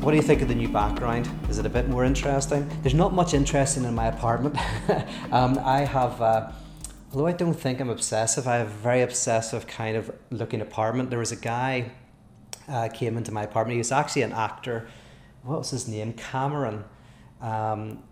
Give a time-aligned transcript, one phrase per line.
[0.00, 1.28] what do you think of the new background?
[1.48, 2.70] Is it a bit more interesting?
[2.82, 4.56] There's not much interesting in my apartment.
[5.32, 6.52] um, I have, uh,
[7.12, 11.10] although I don't think I'm obsessive, I have a very obsessive kind of looking apartment.
[11.10, 11.90] There was a guy
[12.68, 13.74] uh, came into my apartment.
[13.74, 14.88] He was actually an actor.
[15.42, 16.12] What was his name?
[16.12, 16.84] Cameron,
[17.40, 18.02] um,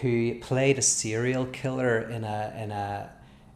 [0.00, 3.10] who played a serial killer in a in a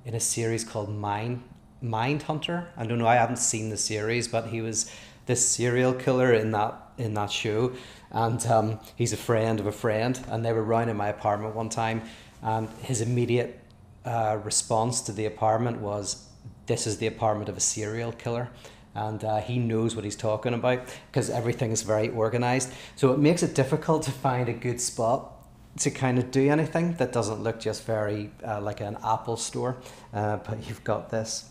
[0.05, 1.43] in a series called Mind
[1.83, 2.67] Mindhunter.
[2.77, 3.07] I don't know.
[3.07, 4.91] I haven't seen the series, but he was
[5.29, 7.73] this serial killer in that in that show,
[8.11, 11.55] and um, he's a friend of a friend, and they were round in my apartment
[11.55, 12.03] one time,
[12.43, 13.61] and his immediate
[14.05, 16.27] uh, response to the apartment was,
[16.67, 18.49] "This is the apartment of a serial killer."
[18.95, 20.81] And uh, he knows what he's talking about
[21.13, 22.73] because everything is very organized.
[22.97, 25.35] So it makes it difficult to find a good spot
[25.81, 29.77] to kind of do anything that doesn't look just very uh, like an Apple store.
[30.13, 31.49] Uh, but you've got this.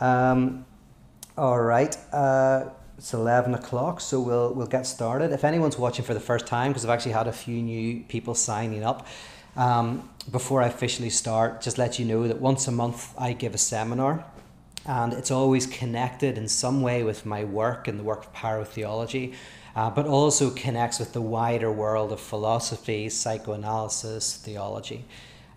[0.00, 0.64] Um,
[1.38, 1.96] all right.
[3.02, 5.32] It's 11 o'clock, so we'll, we'll get started.
[5.32, 8.32] If anyone's watching for the first time, because I've actually had a few new people
[8.32, 9.08] signing up,
[9.56, 13.56] um, before I officially start, just let you know that once a month I give
[13.56, 14.24] a seminar,
[14.86, 19.34] and it's always connected in some way with my work and the work of pyrotheology,
[19.74, 25.04] uh, but also connects with the wider world of philosophy, psychoanalysis, theology.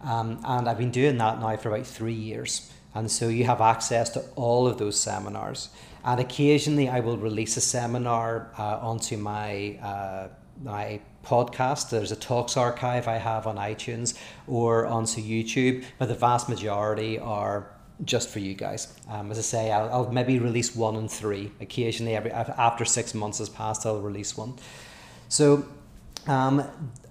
[0.01, 2.71] Um, and I've been doing that now for about three years.
[2.95, 5.69] And so you have access to all of those seminars.
[6.05, 10.27] And occasionally I will release a seminar uh, onto my, uh,
[10.63, 11.89] my podcast.
[11.89, 14.17] There's a talks archive I have on iTunes
[14.47, 17.71] or onto YouTube, but the vast majority are
[18.03, 18.93] just for you guys.
[19.09, 21.51] Um, as I say, I'll, I'll, maybe release one and three.
[21.59, 24.53] Occasionally, every after six months has passed, I'll release one.
[25.29, 25.65] So,
[26.27, 26.63] um,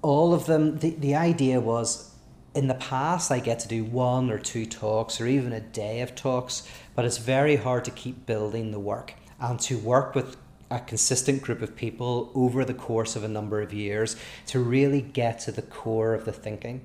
[0.02, 0.78] all of them.
[0.78, 2.13] The, the idea was
[2.54, 6.00] in the past I get to do one or two talks or even a day
[6.00, 10.36] of talks, but it's very hard to keep building the work and to work with
[10.70, 14.16] a consistent group of people over the course of a number of years
[14.46, 16.84] to really get to the core of the thinking.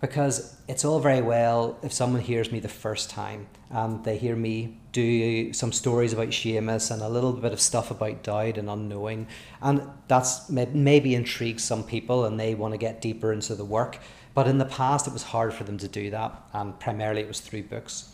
[0.00, 4.36] Because it's all very well if someone hears me the first time and they hear
[4.36, 8.70] me do some stories about Seamus and a little bit of stuff about doubt and
[8.70, 9.26] unknowing,
[9.60, 13.98] and that's maybe intrigues some people and they want to get deeper into the work.
[14.38, 17.26] But in the past, it was hard for them to do that, and primarily it
[17.26, 18.12] was through books.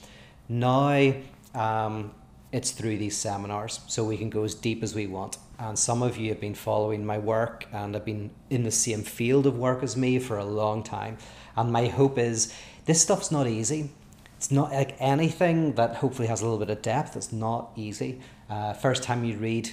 [0.48, 1.12] Now,
[1.54, 2.14] um,
[2.50, 5.36] it's through these seminars, so we can go as deep as we want.
[5.58, 9.02] And some of you have been following my work and have been in the same
[9.02, 11.18] field of work as me for a long time.
[11.56, 12.54] And my hope is
[12.86, 13.90] this stuff's not easy.
[14.38, 17.18] It's not like anything that hopefully has a little bit of depth.
[17.18, 18.22] It's not easy.
[18.48, 19.72] Uh, first time you read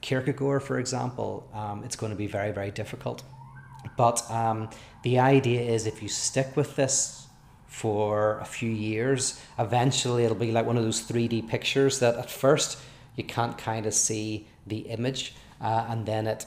[0.00, 3.22] Kierkegaard, for example, um, it's going to be very, very difficult.
[3.96, 4.68] But um,
[5.06, 7.28] the idea is if you stick with this
[7.68, 12.28] for a few years, eventually it'll be like one of those 3D pictures that at
[12.28, 12.76] first
[13.14, 16.44] you can't kind of see the image uh, and then it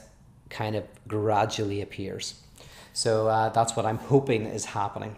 [0.50, 2.42] kind of gradually appears.
[2.92, 5.16] So uh, that's what I'm hoping is happening.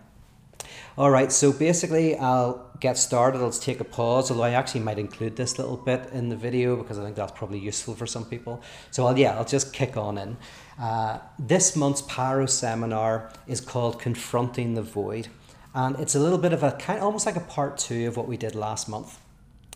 [0.97, 3.41] All right, so basically, I'll get started.
[3.41, 6.77] Let's take a pause, although I actually might include this little bit in the video
[6.77, 8.63] because I think that's probably useful for some people.
[8.91, 10.37] So, I'll, yeah, I'll just kick on in.
[10.79, 15.29] Uh, this month's Pyro seminar is called Confronting the Void,
[15.75, 18.27] and it's a little bit of a kind almost like a part two of what
[18.27, 19.19] we did last month.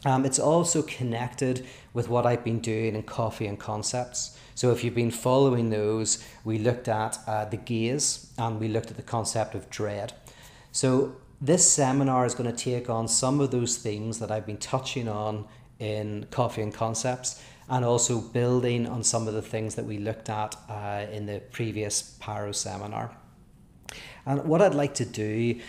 [0.05, 4.39] Um, it's also connected with what I've been doing in Coffee and Concepts.
[4.55, 8.91] So, if you've been following those, we looked at uh, the gaze and we looked
[8.91, 10.13] at the concept of dread.
[10.73, 14.57] So, this seminar is going to take on some of those themes that I've been
[14.57, 15.47] touching on
[15.78, 20.31] in Coffee and Concepts and also building on some of the things that we looked
[20.31, 23.10] at uh, in the previous Pyro seminar.
[24.25, 25.60] And what I'd like to do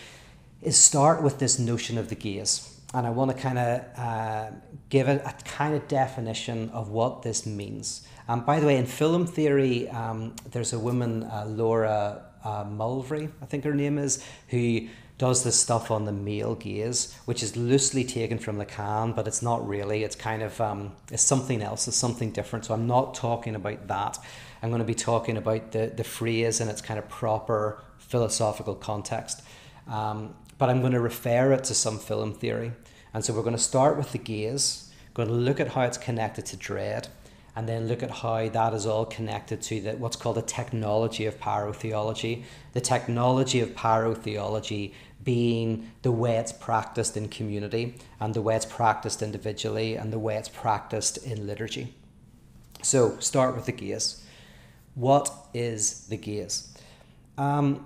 [0.62, 2.73] is start with this notion of the gaze.
[2.94, 4.51] And I want to kind of uh,
[4.90, 8.07] give it a kind of definition of what this means.
[8.28, 13.29] And by the way, in film theory, um, there's a woman, uh, Laura uh, Mulvey,
[13.41, 17.57] I think her name is, who does this stuff on the male gaze, which is
[17.57, 20.03] loosely taken from Lacan, but it's not really.
[20.03, 21.87] It's kind of um, it's something else.
[21.87, 22.66] It's something different.
[22.66, 24.17] So I'm not talking about that.
[24.61, 28.75] I'm going to be talking about the the phrase in its kind of proper philosophical
[28.75, 29.41] context.
[29.87, 32.72] Um, but I'm going to refer it to some film theory.
[33.13, 35.97] And so we're going to start with the gaze, going to look at how it's
[35.97, 37.08] connected to dread,
[37.55, 41.25] and then look at how that is all connected to the, what's called the technology
[41.25, 42.43] of pyrotheology.
[42.73, 44.93] The technology of pyrotheology
[45.28, 50.18] being the way it's practiced in community and the way it's practiced individually and the
[50.18, 51.94] way it's practiced in liturgy.
[52.82, 54.24] So, start with the gaze.
[54.96, 56.74] What is the gaze?
[57.38, 57.85] Um,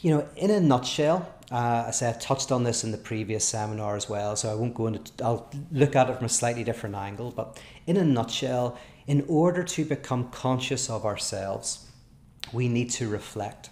[0.00, 3.44] you know, in a nutshell, uh, I said I touched on this in the previous
[3.44, 5.10] seminar as well, so I won't go into.
[5.24, 8.78] I'll look at it from a slightly different angle, but in a nutshell,
[9.08, 11.90] in order to become conscious of ourselves,
[12.52, 13.70] we need to reflect,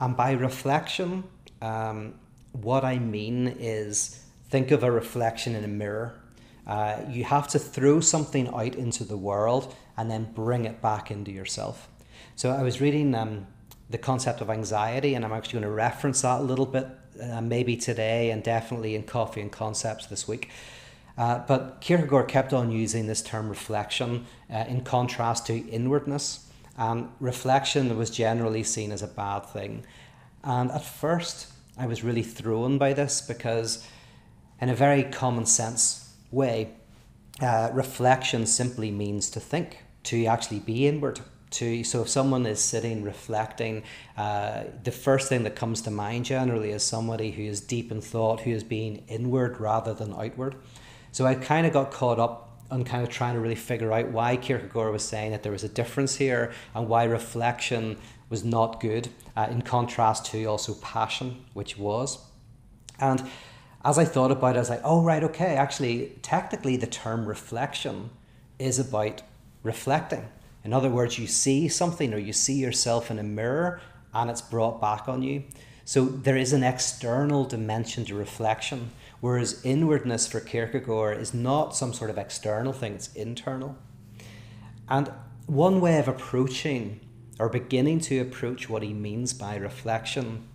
[0.00, 1.22] and by reflection,
[1.60, 2.14] um,
[2.52, 6.14] what I mean is think of a reflection in a mirror.
[6.66, 11.10] Uh, you have to throw something out into the world and then bring it back
[11.10, 11.88] into yourself.
[12.36, 13.46] So I was reading um,
[13.88, 16.86] the concept of anxiety, and I'm actually going to reference that a little bit,
[17.22, 20.48] uh, maybe today and definitely in Coffee and Concepts this week.
[21.18, 26.46] Uh, but Kierkegaard kept on using this term reflection uh, in contrast to inwardness.
[26.78, 29.84] And reflection was generally seen as a bad thing.
[30.42, 33.86] And at first, I was really thrown by this because,
[34.60, 36.72] in a very common sense way,
[37.40, 41.20] uh, reflection simply means to think, to actually be inward,
[41.50, 43.82] to so if someone is sitting reflecting
[44.16, 48.00] uh, the first thing that comes to mind generally is somebody who is deep in
[48.00, 50.54] thought who is being inward rather than outward.
[51.12, 54.08] So i kind of got caught up on kind of trying to really figure out
[54.10, 57.96] why kierkegaard was saying that there was a difference here and why reflection
[58.30, 62.24] was not good uh, in contrast to also passion which was
[62.98, 63.22] and
[63.84, 67.26] as i thought about it i was like oh right okay actually technically the term
[67.26, 68.08] reflection
[68.58, 69.20] is about
[69.62, 70.26] reflecting
[70.64, 73.80] in other words, you see something or you see yourself in a mirror
[74.12, 75.44] and it's brought back on you.
[75.84, 78.90] So there is an external dimension to reflection,
[79.20, 83.76] whereas inwardness for Kierkegaard is not some sort of external thing, it's internal.
[84.88, 85.10] And
[85.46, 87.00] one way of approaching
[87.40, 90.46] or beginning to approach what he means by reflection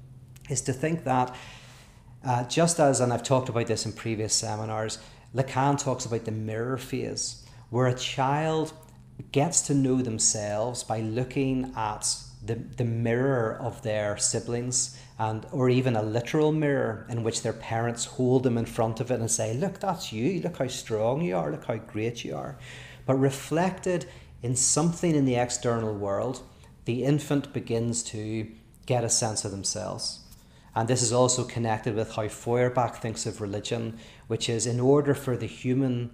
[0.49, 1.35] is to think that,
[2.23, 4.99] uh, just as, and I've talked about this in previous seminars,
[5.33, 8.73] Lacan talks about the mirror phase, where a child
[9.31, 12.15] gets to know themselves by looking at
[12.45, 17.53] the, the mirror of their siblings and or even a literal mirror in which their
[17.53, 20.41] parents hold them in front of it and say look that's you.
[20.41, 21.49] Look how strong you are.
[21.49, 22.57] Look how great you are.
[23.05, 24.05] But reflected
[24.43, 26.43] in something in the external world
[26.85, 28.47] the infant begins to
[28.85, 30.19] get a sense of themselves
[30.75, 33.97] and this is also connected with how Feuerbach thinks of religion
[34.27, 36.11] which is in order for the human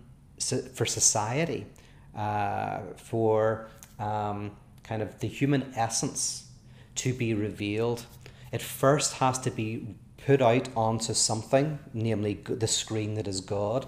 [0.73, 1.67] for society
[2.15, 3.67] uh, for
[3.99, 4.51] um,
[4.83, 6.47] kind of the human essence
[6.95, 8.05] to be revealed,
[8.51, 9.95] it first has to be
[10.25, 13.87] put out onto something, namely the screen that is God,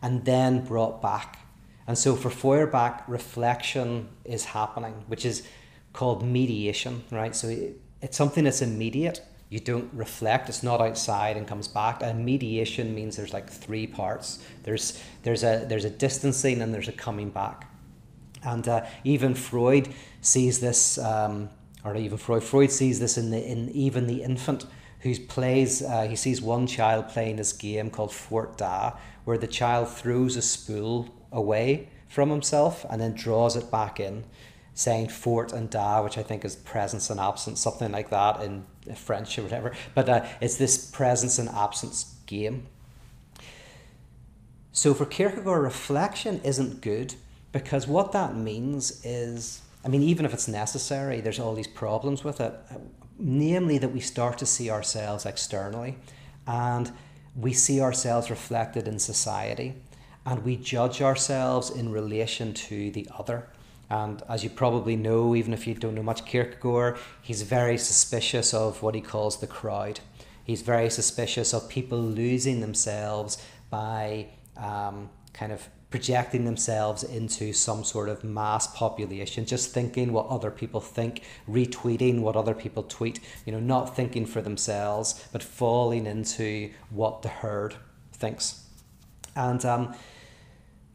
[0.00, 1.38] and then brought back.
[1.86, 5.46] And so for Feuerbach, reflection is happening, which is
[5.98, 7.34] called mediation, right?
[7.34, 7.48] So
[8.00, 9.20] it's something that's immediate.
[9.48, 10.48] You don't reflect.
[10.48, 12.04] It's not outside and comes back.
[12.04, 14.38] And mediation means there's like three parts.
[14.62, 17.68] There's there's a there's a distancing and there's a coming back.
[18.44, 19.88] And uh, even freud
[20.20, 21.50] sees this um,
[21.84, 24.66] or even freud freud sees this in the in even the infant
[25.00, 28.92] who plays uh, he sees one child playing this game called fort da
[29.24, 34.24] where the child throws a spool away from himself and then draws it back in
[34.78, 38.64] saying fort and da, which I think is presence and absence, something like that in
[38.94, 39.72] French or whatever.
[39.92, 42.68] But uh, it's this presence and absence game.
[44.70, 47.16] So for Kierkegaard, reflection isn't good
[47.50, 52.22] because what that means is, I mean, even if it's necessary, there's all these problems
[52.22, 52.54] with it.
[53.18, 55.98] Namely, that we start to see ourselves externally
[56.46, 56.92] and
[57.34, 59.74] we see ourselves reflected in society
[60.24, 63.48] and we judge ourselves in relation to the other.
[63.90, 68.52] And as you probably know, even if you don't know much Kierkegaard, he's very suspicious
[68.52, 70.00] of what he calls the crowd.
[70.44, 73.38] He's very suspicious of people losing themselves
[73.70, 74.26] by
[74.56, 80.50] um, kind of projecting themselves into some sort of mass population, just thinking what other
[80.50, 86.06] people think, retweeting what other people tweet, you know, not thinking for themselves, but falling
[86.06, 87.74] into what the herd
[88.12, 88.64] thinks.
[89.34, 89.94] And um,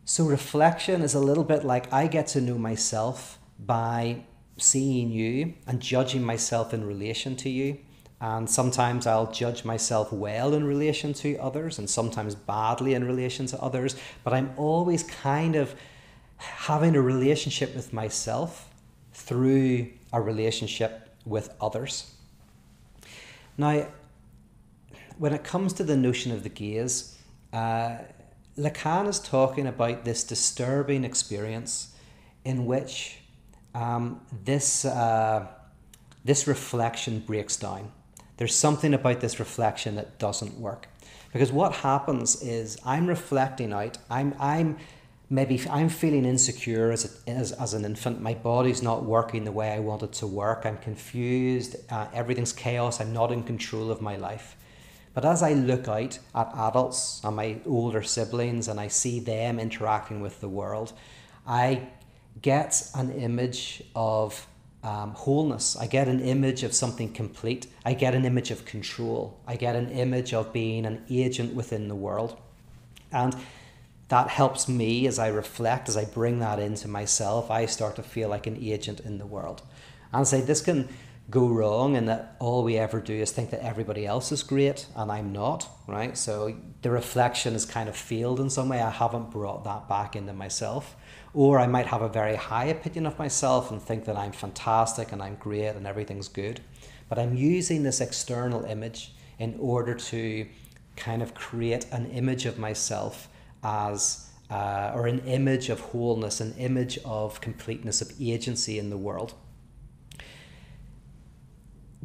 [0.05, 4.23] so reflection is a little bit like I get to know myself by
[4.57, 7.77] seeing you and judging myself in relation to you.
[8.19, 13.45] And sometimes I'll judge myself well in relation to others and sometimes badly in relation
[13.47, 13.95] to others.
[14.23, 15.75] But I'm always kind of
[16.37, 18.69] having a relationship with myself
[19.13, 22.13] through a relationship with others.
[23.57, 23.87] Now,
[25.17, 27.17] when it comes to the notion of the gaze,
[27.51, 27.97] uh,
[28.57, 31.95] Lacan is talking about this disturbing experience
[32.45, 33.19] in which
[33.73, 35.47] um, this, uh,
[36.23, 37.91] this reflection breaks down.
[38.37, 40.87] There's something about this reflection that doesn't work.
[41.31, 44.77] Because what happens is I'm reflecting out, I'm, I'm
[45.31, 48.21] maybe I'm feeling insecure as, a, as, as an infant.
[48.21, 50.63] My body's not working the way I want it to work.
[50.65, 51.75] I'm confused.
[51.89, 53.01] Uh, everything's chaos.
[53.01, 54.55] I'm not in control of my life.
[55.13, 59.59] But as I look out at adults and my older siblings and I see them
[59.59, 60.93] interacting with the world,
[61.45, 61.87] I
[62.41, 64.47] get an image of
[64.83, 65.77] um, wholeness.
[65.77, 67.67] I get an image of something complete.
[67.85, 69.39] I get an image of control.
[69.47, 72.37] I get an image of being an agent within the world.
[73.11, 73.35] And
[74.09, 78.03] that helps me as I reflect, as I bring that into myself, I start to
[78.03, 79.61] feel like an agent in the world.
[80.11, 80.89] And say, this can
[81.33, 84.85] go wrong and that all we ever do is think that everybody else is great
[84.95, 86.15] and I'm not, right?
[86.15, 88.79] So the reflection is kind of failed in some way.
[88.79, 90.95] I haven't brought that back into myself.
[91.33, 95.11] Or I might have a very high opinion of myself and think that I'm fantastic
[95.11, 96.61] and I'm great and everything's good.
[97.09, 100.45] But I'm using this external image in order to
[100.95, 103.27] kind of create an image of myself
[103.63, 108.97] as, uh, or an image of wholeness, an image of completeness, of agency in the
[108.97, 109.33] world.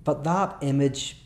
[0.05, 1.17] But that image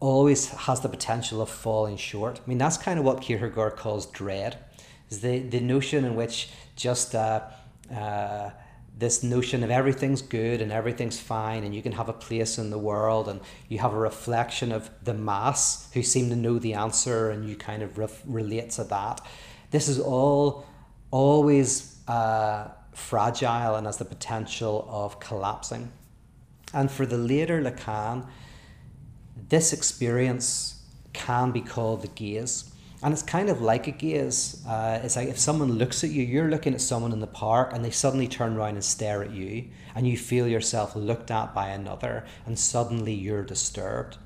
[0.00, 2.40] always has the potential of falling short.
[2.44, 4.58] I mean, that's kind of what Kierkegaard calls dread,
[5.10, 7.42] is the, the notion in which just uh,
[7.94, 8.50] uh,
[8.98, 12.70] this notion of everything's good and everything's fine and you can have a place in
[12.70, 16.74] the world and you have a reflection of the mass who seem to know the
[16.74, 19.20] answer and you kind of re- relate to that.
[19.70, 20.66] This is all
[21.10, 25.90] always uh, fragile and has the potential of collapsing.
[26.72, 28.26] And for the later Lacan,
[29.48, 30.82] this experience
[31.12, 32.70] can be called the gaze.
[33.02, 34.64] And it's kind of like a gaze.
[34.66, 37.72] Uh, it's like if someone looks at you, you're looking at someone in the park
[37.72, 41.54] and they suddenly turn around and stare at you, and you feel yourself looked at
[41.54, 44.18] by another, and suddenly you're disturbed.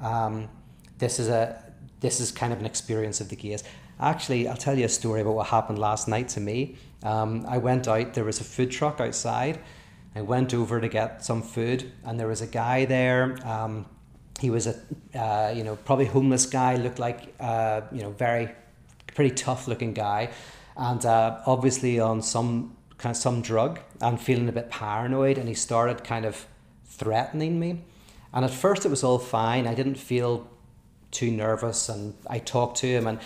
[0.00, 0.48] Um,
[0.98, 1.62] this is a
[2.00, 3.64] this is kind of an experience of the gaze.
[3.98, 6.76] Actually, I'll tell you a story about what happened last night to me.
[7.02, 8.12] Um, I went out.
[8.14, 9.60] There was a food truck outside.
[10.16, 13.36] I went over to get some food, and there was a guy there.
[13.46, 13.86] Um,
[14.40, 14.74] he was a
[15.18, 18.50] uh, you know probably homeless guy looked like uh, you know very
[19.14, 20.30] pretty tough looking guy
[20.76, 25.48] and uh, obviously on some kind of some drug and feeling a bit paranoid and
[25.48, 26.46] he started kind of
[26.84, 27.80] threatening me
[28.32, 30.46] and at first it was all fine i didn't feel
[31.10, 33.18] too nervous and i talked to him and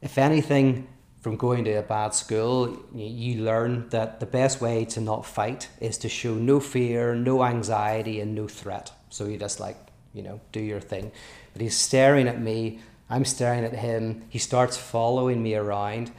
[0.00, 0.88] if anything
[1.22, 5.68] from going to a bad school you learn that the best way to not fight
[5.80, 9.76] is to show no fear no anxiety and no threat so you just like
[10.12, 11.12] you know, do your thing.
[11.52, 14.24] But he's staring at me, I'm staring at him.
[14.28, 16.12] He starts following me around,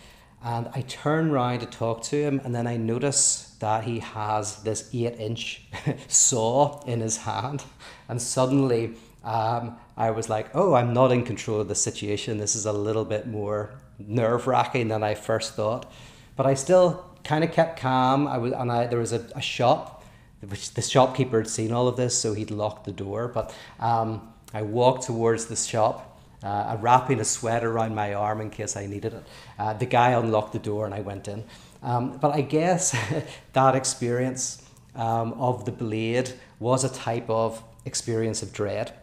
[0.43, 4.61] and I turn around to talk to him, and then I notice that he has
[4.63, 5.63] this eight inch
[6.07, 7.63] saw in his hand,
[8.07, 8.93] and suddenly
[9.23, 12.37] um, I was like, oh, I'm not in control of the situation.
[12.37, 13.71] This is a little bit more
[14.07, 15.91] nerve wracking than I first thought.
[16.35, 18.27] But I still kind of kept calm.
[18.27, 20.03] I was, and I, there was a, a shop
[20.47, 23.27] which the shopkeeper had seen all of this, so he'd locked the door.
[23.27, 28.49] But um, I walked towards the shop, uh, wrapping a sweater around my arm in
[28.49, 29.23] case I needed it.
[29.57, 31.43] Uh, the guy unlocked the door and I went in.
[31.81, 32.95] Um, but I guess
[33.53, 34.61] that experience
[34.95, 38.93] um, of the blade was a type of experience of dread.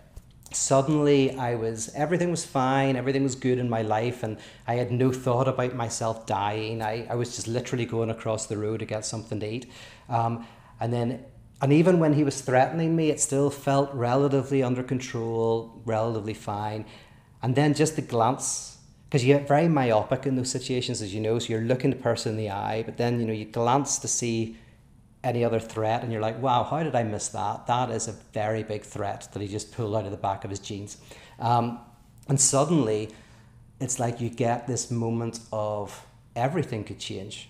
[0.53, 4.91] Suddenly, I was everything was fine, everything was good in my life, and I had
[4.91, 6.83] no thought about myself dying.
[6.83, 9.71] I, I was just literally going across the road to get something to eat.
[10.09, 10.47] Um,
[10.81, 11.25] and then,
[11.63, 16.85] and even when he was threatening me, it still felt relatively under control, relatively fine.
[17.43, 18.79] And then just the glance,
[19.09, 21.97] because you get very myopic in those situations, as you know, so you're looking the
[21.97, 24.57] person in the eye, but then, you know, you glance to see
[25.23, 27.67] any other threat and you're like, wow, how did I miss that?
[27.67, 30.51] That is a very big threat that he just pulled out of the back of
[30.51, 30.97] his jeans.
[31.39, 31.79] Um,
[32.29, 33.11] and suddenly,
[33.81, 37.49] it's like you get this moment of everything could change.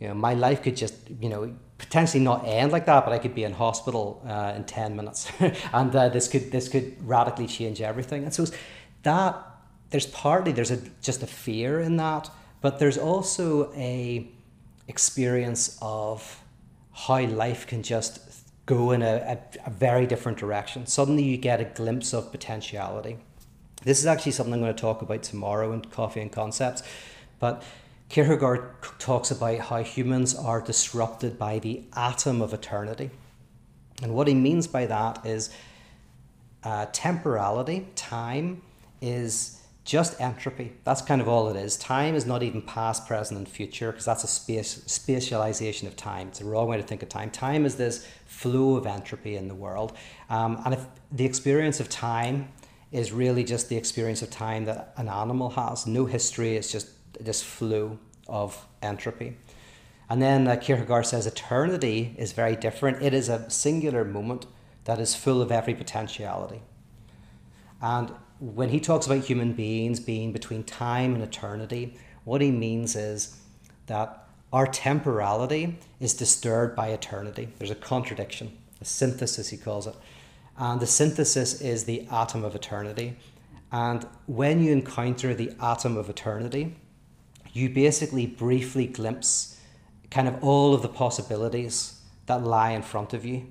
[0.00, 3.18] You know, my life could just, you know, potentially not end like that, but I
[3.18, 5.30] could be in hospital uh, in ten minutes,
[5.72, 8.24] and uh, this could this could radically change everything.
[8.24, 8.46] And so
[9.02, 9.42] that
[9.90, 14.28] there's partly there's a just a fear in that, but there's also a
[14.88, 16.42] experience of
[16.96, 18.20] how life can just
[18.64, 20.86] go in a, a, a very different direction.
[20.86, 23.18] Suddenly you get a glimpse of potentiality.
[23.84, 26.82] This is actually something I'm going to talk about tomorrow in Coffee and Concepts,
[27.38, 27.62] but
[28.08, 33.10] Kierkegaard talks about how humans are disrupted by the atom of eternity.
[34.02, 35.50] And what he means by that is
[36.64, 38.62] uh, temporality, time,
[39.00, 40.72] is just entropy.
[40.84, 41.76] That's kind of all it is.
[41.76, 46.28] Time is not even past, present, and future because that's a space spatialization of time.
[46.28, 47.30] It's a wrong way to think of time.
[47.30, 49.96] Time is this flow of entropy in the world,
[50.28, 52.48] um, and if the experience of time
[52.92, 56.56] is really just the experience of time that an animal has, no history.
[56.56, 56.88] It's just
[57.18, 59.36] this flow of entropy.
[60.08, 63.02] And then uh, Kierkegaard says eternity is very different.
[63.02, 64.46] It is a singular moment
[64.84, 66.62] that is full of every potentiality.
[67.82, 72.96] And when he talks about human beings being between time and eternity, what he means
[72.96, 73.36] is
[73.86, 77.48] that our temporality is disturbed by eternity.
[77.58, 79.94] There's a contradiction, a synthesis, he calls it.
[80.58, 83.16] And the synthesis is the atom of eternity.
[83.72, 86.76] And when you encounter the atom of eternity,
[87.52, 89.60] you basically briefly glimpse
[90.10, 93.50] kind of all of the possibilities that lie in front of you.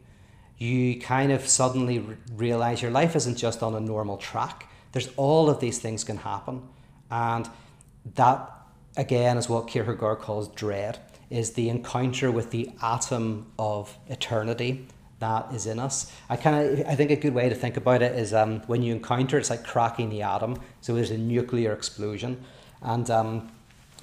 [0.57, 4.69] You kind of suddenly re- realize your life isn't just on a normal track.
[4.95, 6.61] There's all of these things can happen.
[7.11, 7.49] And
[8.15, 8.49] that,
[8.95, 10.99] again, is what Kierkegaard calls dread,
[11.29, 14.87] is the encounter with the atom of eternity
[15.19, 16.09] that is in us.
[16.29, 18.83] I kind of I think a good way to think about it is um, when
[18.83, 20.61] you encounter it's like cracking the atom.
[20.79, 22.41] So there's a nuclear explosion,
[22.81, 23.51] and um,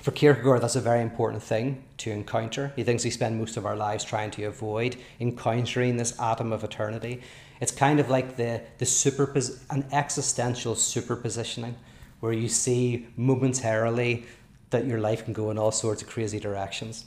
[0.02, 2.72] for Kierkegaard that's a very important thing to encounter.
[2.76, 6.64] He thinks we spend most of our lives trying to avoid encountering this atom of
[6.64, 7.22] eternity.
[7.62, 11.74] It's kind of like the the superpos an existential superpositioning,
[12.20, 14.24] where you see momentarily
[14.70, 17.06] that your life can go in all sorts of crazy directions.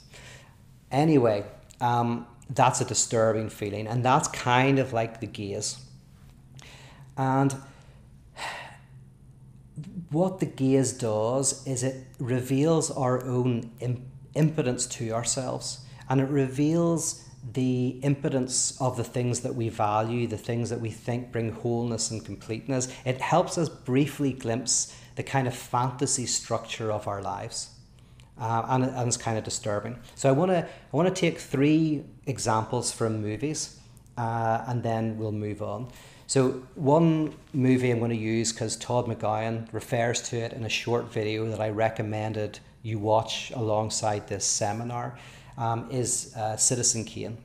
[0.90, 1.44] Anyway.
[1.80, 5.78] Um, that's a disturbing feeling, and that's kind of like the gaze.
[7.16, 7.54] And
[10.10, 13.72] what the gaze does is it reveals our own
[14.34, 20.36] impotence to ourselves, and it reveals the impotence of the things that we value, the
[20.36, 22.88] things that we think bring wholeness and completeness.
[23.04, 27.70] It helps us briefly glimpse the kind of fantasy structure of our lives
[28.38, 29.98] uh, and, and it's kind of disturbing.
[30.14, 33.78] So I want to I want to take three examples from movies,
[34.16, 35.88] uh, and then we'll move on.
[36.26, 40.68] So one movie I'm going to use because Todd McGowan refers to it in a
[40.68, 45.18] short video that I recommended you watch alongside this seminar
[45.56, 47.38] um, is uh, Citizen Kane.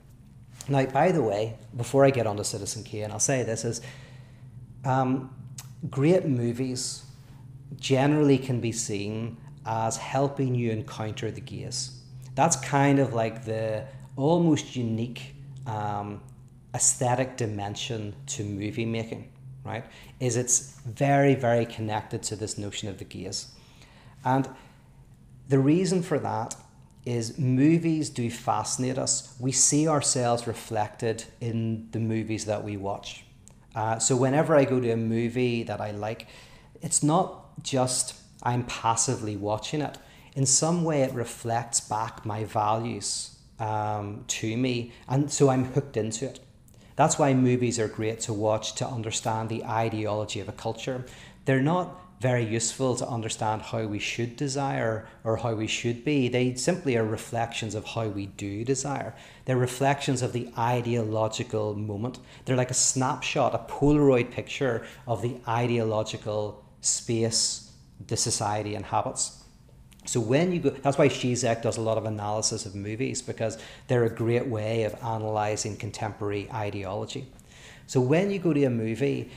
[0.67, 3.81] Now, by the way, before I get on to Citizen Kane, I'll say this is
[4.85, 5.33] um,
[5.89, 7.03] great movies
[7.79, 11.99] generally can be seen as helping you encounter the gaze.
[12.35, 16.21] That's kind of like the almost unique um,
[16.73, 19.31] aesthetic dimension to movie making,
[19.63, 19.85] right?
[20.19, 23.47] Is it's very, very connected to this notion of the gaze.
[24.23, 24.49] And
[25.49, 26.55] the reason for that
[27.05, 29.35] is movies do fascinate us.
[29.39, 33.25] We see ourselves reflected in the movies that we watch.
[33.75, 36.27] Uh, so whenever I go to a movie that I like,
[36.81, 39.97] it's not just I'm passively watching it.
[40.35, 45.97] In some way, it reflects back my values um, to me, and so I'm hooked
[45.97, 46.39] into it.
[46.95, 51.05] That's why movies are great to watch to understand the ideology of a culture.
[51.45, 56.27] They're not very useful to understand how we should desire or how we should be.
[56.27, 59.15] They simply are reflections of how we do desire.
[59.45, 62.19] They're reflections of the ideological moment.
[62.45, 67.71] They're like a snapshot, a Polaroid picture of the ideological space
[68.07, 69.43] the society and habits.
[70.05, 73.57] So when you go, that's why Zizek does a lot of analysis of movies because
[73.87, 77.27] they're a great way of analyzing contemporary ideology.
[77.87, 79.31] So when you go to a movie,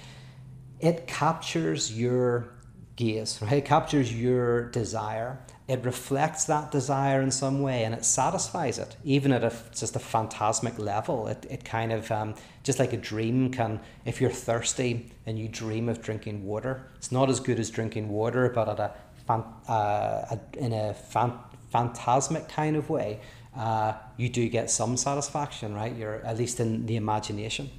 [0.80, 2.53] it captures your
[2.96, 3.54] gaze, right?
[3.54, 5.38] It captures your desire.
[5.66, 9.96] It reflects that desire in some way and it satisfies it, even at a, just
[9.96, 11.26] a phantasmic level.
[11.26, 15.48] It, it kind of, um, just like a dream can, if you're thirsty and you
[15.48, 18.92] dream of drinking water, it's not as good as drinking water, but at a,
[19.26, 21.32] fan, uh, a in a fan,
[21.70, 23.20] phantasmic kind of way,
[23.56, 25.94] uh, you do get some satisfaction, right?
[25.96, 27.70] You're at least in the imagination.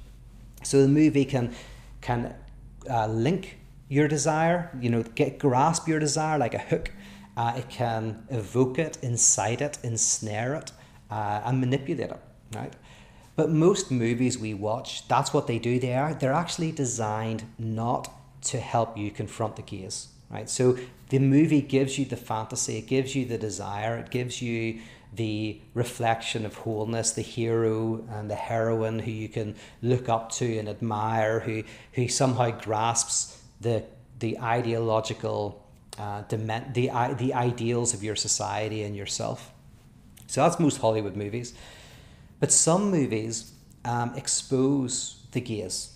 [0.62, 1.54] So the movie can,
[2.00, 2.34] can
[2.90, 6.90] uh, link your desire, you know, get grasp your desire like a hook.
[7.36, 10.72] Uh, it can evoke it, incite it, ensnare it,
[11.10, 12.20] uh, and manipulate it,
[12.54, 12.72] right?
[13.36, 15.78] But most movies we watch, that's what they do.
[15.78, 18.10] They are they're actually designed not
[18.42, 20.48] to help you confront the gaze, right?
[20.48, 20.78] So
[21.10, 24.80] the movie gives you the fantasy, it gives you the desire, it gives you
[25.14, 30.58] the reflection of wholeness, the hero and the heroine who you can look up to
[30.58, 33.84] and admire, who who somehow grasps the
[34.18, 35.62] the ideological
[35.98, 36.36] uh, the
[37.16, 39.52] the ideals of your society and yourself.
[40.26, 41.54] So that's most Hollywood movies,
[42.40, 43.52] but some movies
[43.84, 45.92] um, expose the gaze,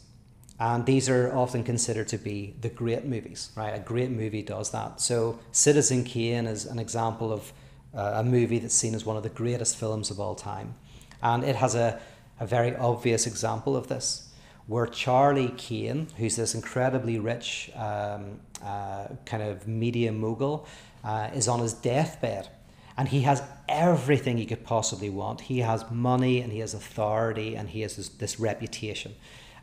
[0.59, 3.51] and these are often considered to be the great movies.
[3.57, 5.01] Right, a great movie does that.
[5.01, 7.53] So Citizen Kane is an example of
[7.95, 10.75] uh, a movie that's seen as one of the greatest films of all time,
[11.23, 12.01] and it has a
[12.41, 14.30] a very obvious example of this
[14.71, 20.65] where Charlie Kane, who's this incredibly rich um, uh, kind of media mogul,
[21.03, 22.49] uh, is on his deathbed.
[22.97, 25.41] And he has everything he could possibly want.
[25.41, 29.17] He has money and he has authority and he has this, this reputation.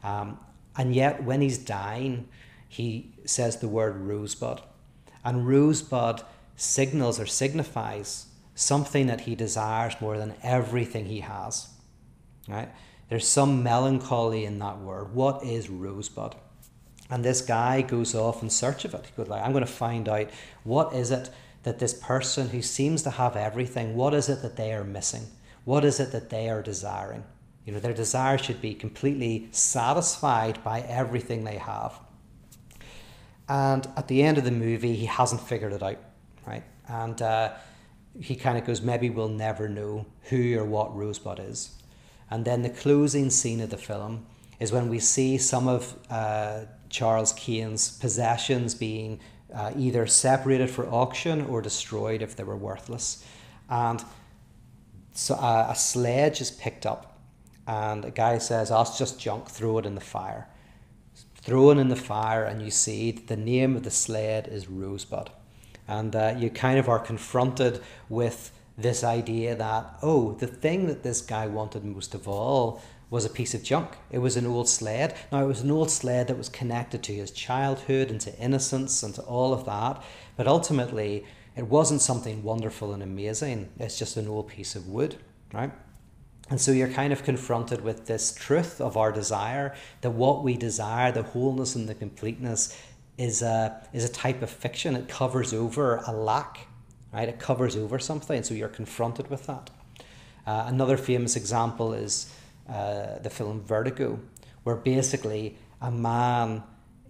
[0.04, 0.40] Um,
[0.78, 2.28] and yet, when he's dying,
[2.68, 4.62] he says the word rosebud.
[5.24, 6.22] And rosebud
[6.58, 11.70] signals or signifies something that he desires more than everything he has.
[12.50, 12.68] Right?
[13.10, 15.14] There's some melancholy in that word.
[15.14, 16.36] What is rosebud?
[17.10, 19.06] And this guy goes off in search of it.
[19.06, 20.30] He goes like, I'm going to find out
[20.64, 21.30] what is it
[21.64, 25.24] that this person who seems to have everything, what is it that they are missing?
[25.64, 27.24] What is it that they are desiring?
[27.66, 32.00] You know, their desire should be completely satisfied by everything they have.
[33.50, 35.98] And at the end of the movie, he hasn't figured it out,
[36.46, 36.64] right?
[36.88, 37.54] And uh,
[38.20, 41.77] he kind of goes, maybe we'll never know who or what Rosebud is.
[42.30, 44.26] And then the closing scene of the film
[44.60, 49.20] is when we see some of uh, Charles Kane's possessions being
[49.54, 53.24] uh, either separated for auction or destroyed if they were worthless.
[53.70, 54.04] And
[55.14, 57.20] so uh, a sledge is picked up,
[57.66, 60.48] and a guy says, oh, just junk, throw it in the fire.
[61.36, 65.30] Throw it in the fire, and you see the name of the sled is Rosebud.
[65.88, 71.04] And uh, you kind of are confronted with this idea that, oh, the thing that
[71.04, 73.96] this guy wanted most of all was a piece of junk.
[74.12, 75.16] It was an old sled.
[75.32, 79.02] Now, it was an old sled that was connected to his childhood and to innocence
[79.02, 80.04] and to all of that.
[80.36, 83.70] But ultimately, it wasn't something wonderful and amazing.
[83.80, 85.16] It's just an old piece of wood,
[85.54, 85.72] right?
[86.50, 90.56] And so you're kind of confronted with this truth of our desire that what we
[90.56, 92.78] desire, the wholeness and the completeness,
[93.18, 94.96] is a, is a type of fiction.
[94.96, 96.68] It covers over a lack,
[97.12, 97.30] right?
[97.30, 98.44] It covers over something.
[98.44, 99.70] So you're confronted with that.
[100.46, 102.34] Uh, another famous example is
[102.70, 104.20] uh, the film Vertigo,
[104.64, 106.64] where basically a man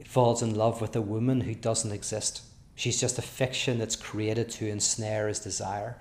[0.05, 2.41] falls in love with a woman who doesn't exist.
[2.75, 5.97] She's just a fiction that's created to ensnare his desire.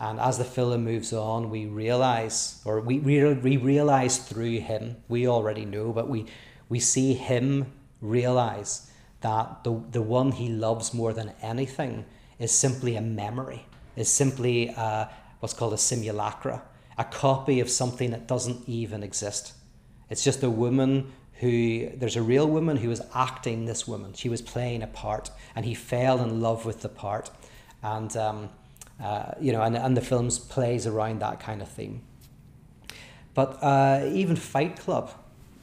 [0.00, 4.96] And as the film moves on, we realize, or we, we, we realize through him,
[5.08, 6.26] we already know, but we,
[6.68, 8.90] we see him realize
[9.22, 12.04] that the, the one he loves more than anything
[12.38, 16.62] is simply a memory, is simply a, what's called a simulacra
[16.98, 19.52] a copy of something that doesn't even exist.
[20.10, 24.12] It's just a woman who, there's a real woman who was acting this woman.
[24.14, 27.30] She was playing a part, and he fell in love with the part.
[27.82, 28.48] And, um,
[29.00, 32.02] uh, you know, and, and the film plays around that kind of theme.
[33.34, 35.12] But uh, even Fight Club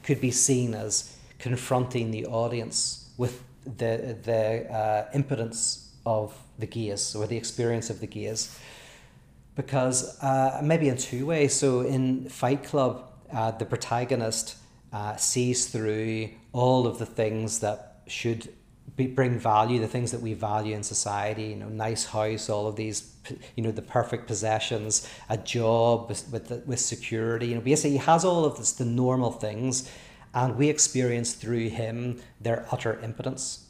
[0.02, 7.14] could be seen as confronting the audience with the, the uh, impotence of the gaze
[7.14, 8.58] or the experience of the gaze
[9.56, 11.54] because uh, maybe in two ways.
[11.54, 14.56] So in Fight Club, uh, the protagonist
[14.92, 18.52] uh, sees through all of the things that should
[18.94, 21.44] be, bring value, the things that we value in society.
[21.44, 23.14] You know, nice house, all of these,
[23.56, 27.48] you know, the perfect possessions, a job with with, with security.
[27.48, 29.90] You know, basically he has all of this, the normal things,
[30.34, 33.65] and we experience through him their utter impotence.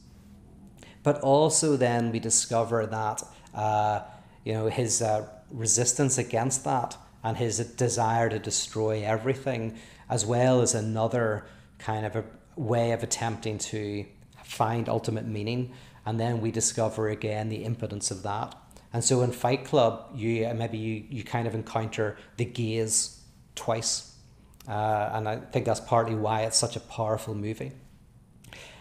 [1.07, 3.23] But also, then we discover that
[3.55, 4.01] uh,
[4.43, 9.79] you know his uh, resistance against that and his desire to destroy everything,
[10.11, 11.47] as well as another
[11.79, 12.25] kind of a
[12.57, 14.05] way of attempting to
[14.43, 15.73] find ultimate meaning.
[16.05, 18.57] And then we discover again the impotence of that.
[18.93, 23.21] And so in Fight Club, you maybe you, you kind of encounter the gaze
[23.55, 24.13] twice.
[24.69, 27.71] Uh, and I think that's partly why it's such a powerful movie.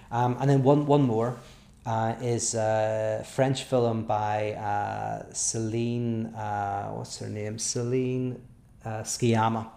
[0.09, 1.37] Um, and then one, one more
[1.85, 7.59] uh, is a French film by uh, Celine, uh, what's her name?
[7.59, 8.41] Celine
[8.83, 9.69] uh, Sciamma,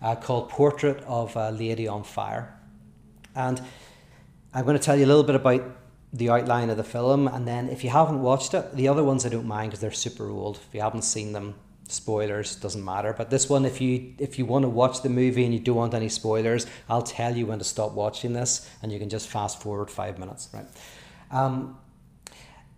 [0.00, 2.58] uh, called Portrait of a Lady on Fire.
[3.34, 3.60] And
[4.54, 5.62] I'm going to tell you a little bit about
[6.12, 9.26] the outline of the film, and then if you haven't watched it, the other ones
[9.26, 10.56] I don't mind because they're super old.
[10.56, 11.56] If you haven't seen them,
[11.88, 13.12] spoilers doesn't matter.
[13.12, 15.76] But this one, if you if you want to watch the movie and you don't
[15.76, 19.28] want any spoilers, I'll tell you when to stop watching this, and you can just
[19.28, 20.66] fast forward five minutes, right?
[21.36, 21.78] Um,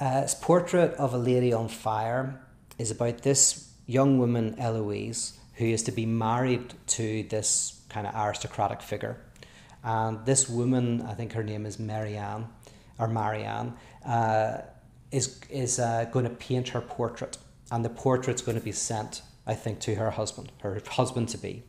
[0.00, 2.40] uh, his portrait of a lady on fire
[2.78, 8.14] is about this young woman, Eloise, who is to be married to this kind of
[8.14, 9.16] aristocratic figure.
[9.84, 12.48] And this woman, I think her name is Marianne,
[12.98, 14.58] or Marianne, uh,
[15.12, 17.38] is, is uh, going to paint her portrait.
[17.70, 21.38] And the portrait's going to be sent, I think, to her husband, her husband to
[21.38, 21.62] be.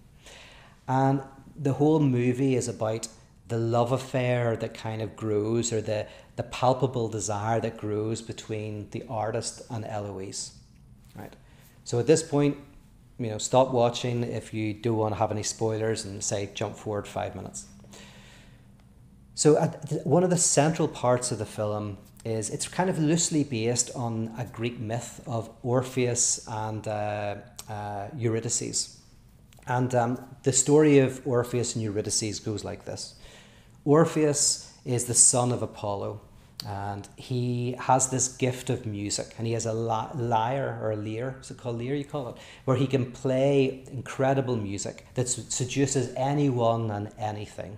[0.87, 1.21] And
[1.55, 3.07] the whole movie is about
[3.49, 8.89] the love affair that kind of grows or the, the palpable desire that grows between
[8.91, 10.51] the artist and Eloise.
[11.15, 11.35] Right.
[11.83, 12.57] So at this point,
[13.17, 16.75] you know, stop watching if you don't want to have any spoilers and say jump
[16.75, 17.65] forward five minutes.
[19.35, 19.55] So
[20.03, 24.33] one of the central parts of the film is it's kind of loosely based on
[24.37, 27.35] a Greek myth of Orpheus and uh,
[27.69, 28.99] uh, Eurydice.
[29.65, 33.15] And um, the story of Orpheus and Eurydice goes like this.
[33.85, 36.21] Orpheus is the son of Apollo
[36.67, 41.37] and he has this gift of music and he has a lyre or a lyre
[41.41, 42.35] is it called lyre you call it?
[42.65, 47.77] Where he can play incredible music that seduces anyone and anything.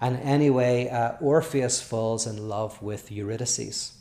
[0.00, 3.96] And anyway uh, orpheus falls in love with eurydice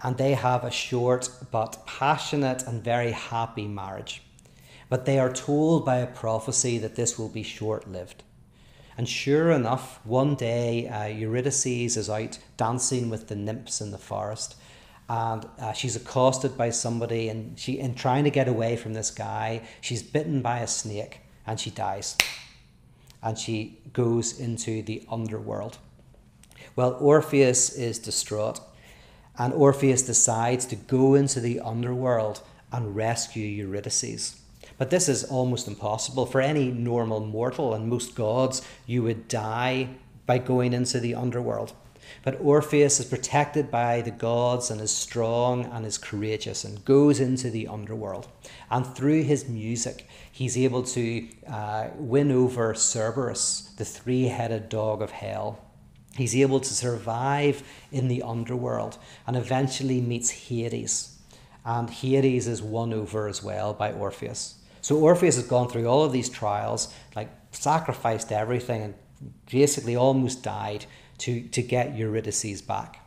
[0.00, 4.22] and they have a short but passionate and very happy marriage.
[4.88, 8.22] But they are told by a prophecy that this will be short-lived
[8.96, 13.98] and sure enough, one day uh, Eurydice is out dancing with the nymphs in the
[13.98, 14.56] forest,
[15.08, 19.10] and uh, she's accosted by somebody, and she, in trying to get away from this
[19.10, 22.16] guy, she's bitten by a snake, and she dies,
[23.22, 25.78] and she goes into the underworld.
[26.76, 28.60] Well, Orpheus is distraught,
[29.38, 34.41] and Orpheus decides to go into the underworld and rescue Eurydice.
[34.82, 36.26] But this is almost impossible.
[36.26, 39.90] For any normal mortal and most gods, you would die
[40.26, 41.72] by going into the underworld.
[42.24, 47.20] But Orpheus is protected by the gods and is strong and is courageous and goes
[47.20, 48.26] into the underworld.
[48.72, 55.00] And through his music, he's able to uh, win over Cerberus, the three headed dog
[55.00, 55.64] of hell.
[56.16, 61.20] He's able to survive in the underworld and eventually meets Hades.
[61.64, 64.58] And Hades is won over as well by Orpheus.
[64.82, 68.94] So Orpheus has gone through all of these trials, like sacrificed everything and
[69.50, 70.84] basically almost died
[71.18, 72.98] to, to get Eurydice back.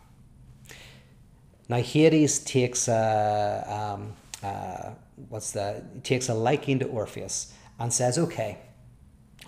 [1.68, 4.92] Now Hades takes a um, uh,
[5.30, 8.60] what's the takes a liking to Orpheus and says, "Okay,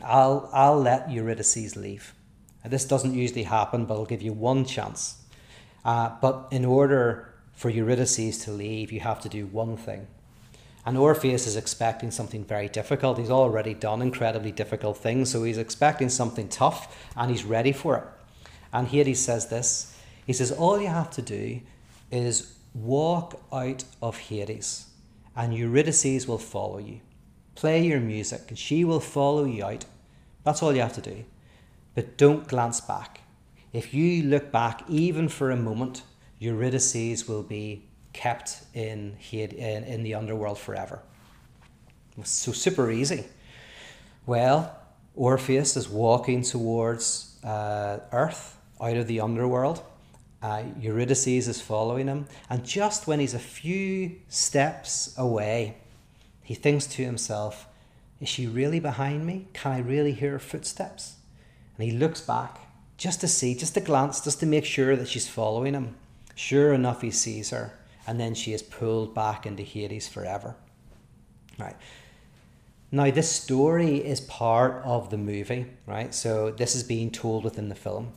[0.03, 2.13] I'll I'll let Eurydice leave."
[2.65, 5.21] This doesn't usually happen, but I'll give you one chance.
[5.85, 10.07] Uh, but in order for Eurydice to leave, you have to do one thing.
[10.87, 13.17] And Orpheus is expecting something very difficult.
[13.17, 17.97] He's already done incredibly difficult things, so he's expecting something tough and he's ready for
[17.97, 18.03] it.
[18.71, 19.93] And Hades says this
[20.25, 21.59] He says, All you have to do
[22.09, 24.87] is walk out of Hades,
[25.35, 27.01] and Eurydice will follow you.
[27.55, 29.83] Play your music, and she will follow you out.
[30.45, 31.25] That's all you have to do.
[31.95, 33.23] But don't glance back.
[33.73, 36.03] If you look back even for a moment,
[36.39, 37.86] Eurydice will be
[38.17, 40.99] kept in, in, in the underworld forever.
[42.11, 43.25] It was So super easy.
[44.25, 44.75] Well,
[45.15, 49.83] Orpheus is walking towards uh, Earth out of the underworld.
[50.41, 52.25] Uh, Eurydice is following him.
[52.49, 55.77] And just when he's a few steps away,
[56.43, 57.67] he thinks to himself,
[58.19, 59.47] Is she really behind me?
[59.53, 61.17] Can I really hear her footsteps?
[61.77, 62.59] And he looks back
[62.97, 65.95] just to see, just to glance, just to make sure that she's following him.
[66.33, 67.73] Sure enough, he sees her
[68.07, 70.55] and then she is pulled back into Hades forever.
[71.59, 71.75] Right.
[72.89, 76.15] Now, this story is part of the movie, right?
[76.15, 78.13] So, this is being told within the film.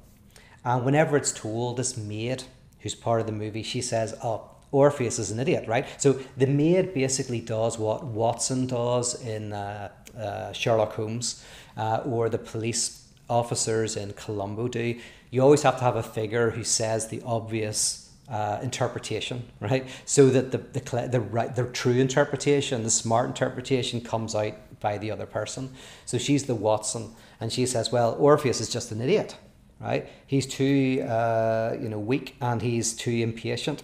[0.64, 2.44] And whenever it's told, this maid,
[2.78, 5.86] who's part of the movie, she says, Oh, Orpheus is an idiot, right?
[6.00, 11.44] So, the maid basically does what Watson does in uh, uh, Sherlock Holmes
[11.76, 15.00] uh, or the police officers in Columbo do.
[15.30, 19.86] You always have to have a figure who says the obvious uh, interpretation, right?
[20.04, 24.98] So that the, the, the, right, the true interpretation, the smart interpretation comes out by
[24.98, 25.72] the other person.
[26.06, 29.36] So she's the Watson, and she says, well, Orpheus is just an idiot,
[29.80, 30.08] right?
[30.26, 33.82] He's too, uh, you know, weak and he's too impatient.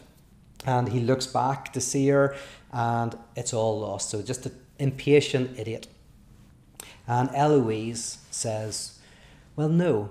[0.65, 2.35] And he looks back to see her,
[2.73, 4.11] and it's all lost.
[4.11, 5.87] So just an impatient idiot.
[7.07, 8.99] And Eloise says,
[9.55, 10.11] well, no,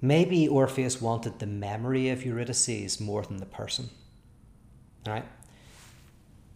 [0.00, 3.90] Maybe Orpheus wanted the memory of Eurydice more than the person.
[5.06, 5.24] All right?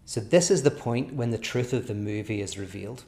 [0.05, 3.05] So this is the point when the truth of the movie is revealed.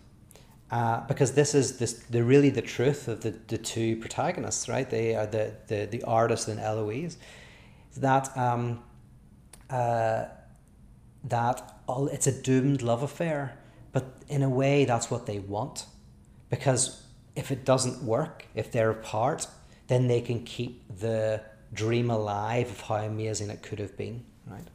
[0.70, 4.88] Uh, because this is this the really the truth of the, the two protagonists, right?
[4.88, 7.16] They are the, the, the artist and Eloise.
[7.98, 8.82] That um,
[9.70, 10.24] uh,
[11.24, 13.56] that all, it's a doomed love affair,
[13.92, 15.86] but in a way that's what they want.
[16.50, 17.02] Because
[17.36, 19.46] if it doesn't work, if they're apart,
[19.88, 21.40] then they can keep the
[21.72, 24.66] dream alive of how amazing it could have been, right?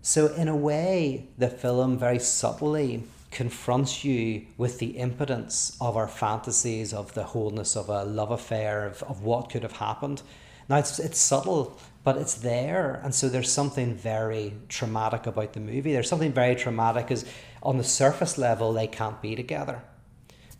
[0.00, 6.08] So, in a way, the film very subtly confronts you with the impotence of our
[6.08, 10.22] fantasies of the wholeness of a love affair, of, of what could have happened.
[10.68, 13.00] Now, it's, it's subtle, but it's there.
[13.04, 15.92] And so there's something very traumatic about the movie.
[15.92, 17.24] There's something very traumatic because
[17.62, 19.82] on the surface level, they can't be together.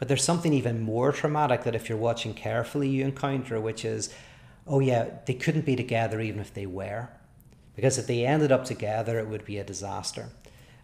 [0.02, 4.12] But there's something even more traumatic that if you're watching carefully, you encounter, which is,
[4.66, 7.08] oh yeah, they couldn't be together even if they were.
[7.76, 10.30] Because if they ended up together, it would be a disaster.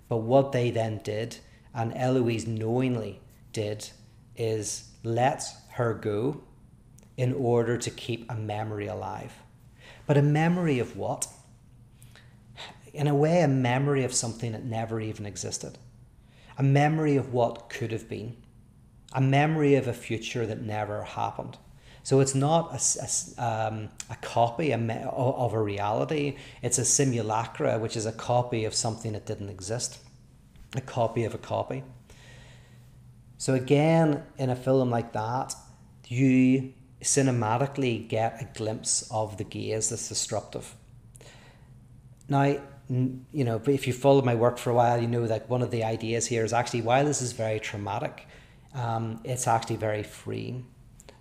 [0.09, 1.39] But what they then did,
[1.75, 3.21] and Eloise knowingly
[3.53, 3.91] did,
[4.37, 6.41] is let her go
[7.17, 9.33] in order to keep a memory alive.
[10.07, 11.27] But a memory of what?
[12.93, 15.77] In a way, a memory of something that never even existed.
[16.57, 18.37] A memory of what could have been.
[19.13, 21.57] A memory of a future that never happened.
[22.03, 27.97] So it's not a, a, um, a copy of a reality, it's a simulacra, which
[27.97, 29.99] is a copy of something that didn't exist,
[30.75, 31.83] a copy of a copy.
[33.37, 35.55] So, again, in a film like that,
[36.07, 40.75] you cinematically get a glimpse of the gaze that's disruptive.
[42.29, 45.63] Now, you know, if you followed my work for a while, you know that one
[45.63, 48.27] of the ideas here is actually while this is very traumatic,
[48.75, 50.67] um, it's actually very freeing.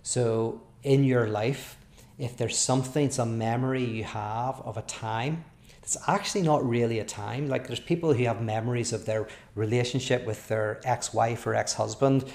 [0.02, 1.76] So, in your life,
[2.18, 5.44] if there's something, some memory you have of a time
[5.88, 7.48] it's actually not really a time.
[7.48, 12.26] Like there's people who have memories of their relationship with their ex-wife or ex-husband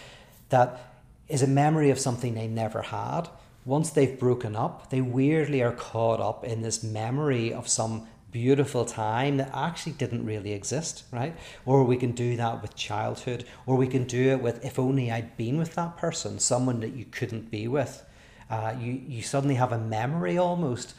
[0.49, 0.95] that
[1.29, 3.29] is a memory of something they never had.
[3.63, 8.83] Once they've broken up, they weirdly are caught up in this memory of some beautiful
[8.83, 11.37] time that actually didn't really exist, right?
[11.65, 15.11] Or we can do that with childhood, or we can do it with if only
[15.11, 18.03] I'd been with that person, someone that you couldn't be with.
[18.49, 20.95] Uh, you you suddenly have a memory almost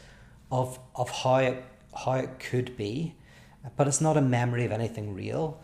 [0.51, 1.63] of of how it
[2.05, 3.15] how it could be,
[3.75, 5.61] but it's not a memory of anything real.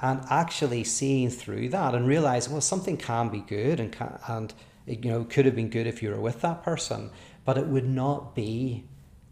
[0.00, 4.54] And actually seeing through that and realizing, well, something can be good and can, and
[4.86, 7.10] it, you know could have been good if you were with that person,
[7.44, 8.84] but it would not be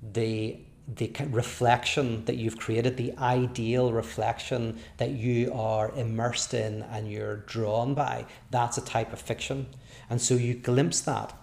[0.03, 0.59] the
[0.95, 7.39] the reflection that you've created, the ideal reflection that you are immersed in and you're
[7.39, 9.67] drawn by, that's a type of fiction.
[10.09, 11.35] And so you glimpse that,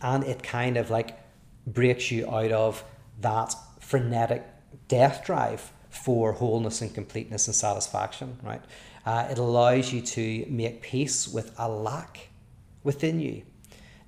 [0.00, 1.18] and it kind of like
[1.66, 2.84] breaks you out of
[3.20, 4.46] that frenetic
[4.88, 8.62] death drive for wholeness and completeness and satisfaction, right?
[9.04, 12.28] Uh, it allows you to make peace with a lack
[12.82, 13.42] within you,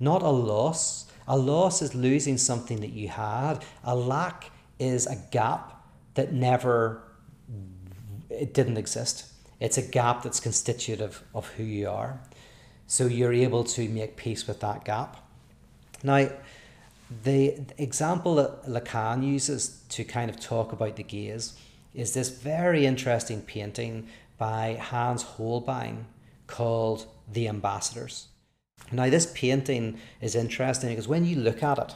[0.00, 1.06] not a loss.
[1.28, 3.64] A loss is losing something that you had.
[3.85, 4.50] A lack
[4.83, 7.03] is a gap that never
[8.29, 9.27] it didn't exist.
[9.61, 12.21] It's a gap that's constitutive of who you are.
[12.87, 15.16] So you're able to make peace with that gap.
[16.03, 16.31] Now,
[17.23, 21.55] the example that Lacan uses to kind of talk about the gaze
[21.95, 26.07] is this very interesting painting by Hans Holbein
[26.47, 28.29] called The Ambassadors.
[28.90, 31.95] Now, this painting is interesting because when you look at it,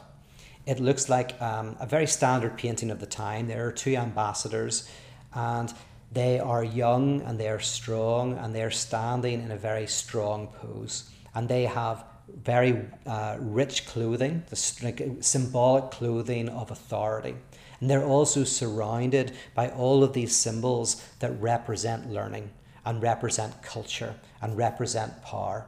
[0.67, 3.47] it looks like um, a very standard painting of the time.
[3.47, 4.87] There are two ambassadors,
[5.33, 5.73] and
[6.11, 10.47] they are young and they are strong, and they are standing in a very strong
[10.47, 11.09] pose.
[11.33, 12.03] And they have
[12.43, 17.35] very uh, rich clothing, the like, symbolic clothing of authority.
[17.79, 22.49] And they're also surrounded by all of these symbols that represent learning
[22.85, 25.65] and represent culture and represent power.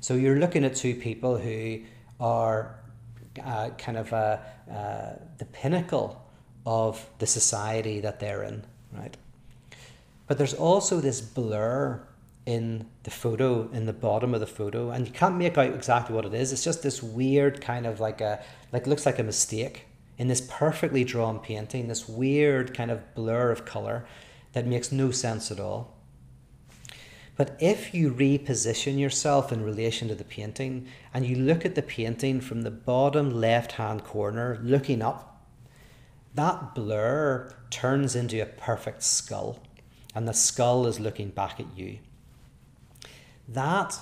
[0.00, 1.82] So you're looking at two people who
[2.20, 2.81] are
[3.44, 4.38] uh, kind of uh,
[4.70, 6.24] uh, the pinnacle
[6.66, 9.16] of the society that they're in, right?
[10.26, 12.02] But there's also this blur
[12.44, 16.14] in the photo in the bottom of the photo and you can't make out exactly
[16.14, 18.42] what it is it's just this weird kind of like a
[18.72, 19.86] like looks like a mistake
[20.18, 24.04] in this perfectly drawn painting this weird kind of blur of color
[24.54, 25.91] that makes no sense at all
[27.42, 31.82] but if you reposition yourself in relation to the painting and you look at the
[31.82, 35.44] painting from the bottom left hand corner looking up
[36.36, 39.58] that blur turns into a perfect skull
[40.14, 41.98] and the skull is looking back at you
[43.48, 43.98] that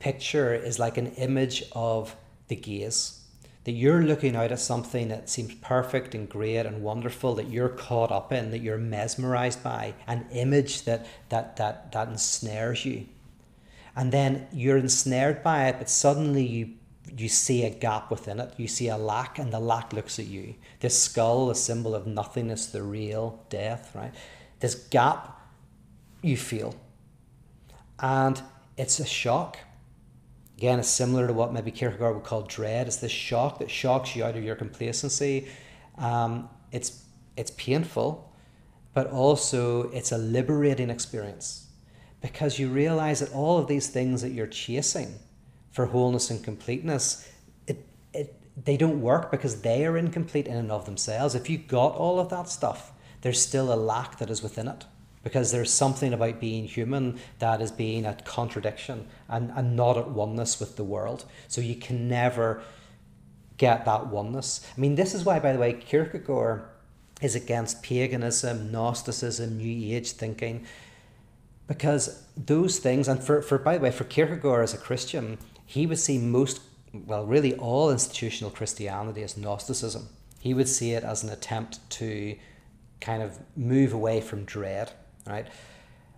[0.00, 2.16] picture is like an image of
[2.48, 3.21] the gaze.
[3.64, 7.68] That you're looking out at something that seems perfect and great and wonderful that you're
[7.68, 13.06] caught up in, that you're mesmerized by, an image that that that that ensnares you.
[13.94, 16.70] And then you're ensnared by it, but suddenly you
[17.16, 18.54] you see a gap within it.
[18.56, 20.54] You see a lack, and the lack looks at you.
[20.80, 24.14] This skull, a symbol of nothingness, the real death, right?
[24.60, 25.40] This gap
[26.22, 26.74] you feel
[28.02, 28.42] and
[28.76, 29.58] it's a shock.
[30.62, 32.86] Again, it's similar to what maybe Kierkegaard would call dread.
[32.86, 35.48] It's this shock that shocks you out of your complacency.
[35.98, 37.02] Um, it's
[37.36, 38.32] it's painful,
[38.94, 41.66] but also it's a liberating experience
[42.20, 45.18] because you realize that all of these things that you're chasing
[45.72, 47.28] for wholeness and completeness,
[47.66, 47.84] it,
[48.14, 51.34] it they don't work because they are incomplete in and of themselves.
[51.34, 52.92] If you got all of that stuff,
[53.22, 54.84] there's still a lack that is within it
[55.22, 60.08] because there's something about being human that is being at contradiction and, and not at
[60.08, 61.24] oneness with the world.
[61.48, 62.62] So you can never
[63.56, 64.66] get that oneness.
[64.76, 66.64] I mean, this is why, by the way, Kierkegaard
[67.20, 70.66] is against paganism, Gnosticism, New Age thinking,
[71.68, 75.86] because those things, and for, for by the way, for Kierkegaard as a Christian, he
[75.86, 76.60] would see most
[76.92, 80.08] well, really all institutional Christianity as Gnosticism.
[80.40, 82.36] He would see it as an attempt to
[83.00, 84.92] kind of move away from dread,
[85.26, 85.46] right?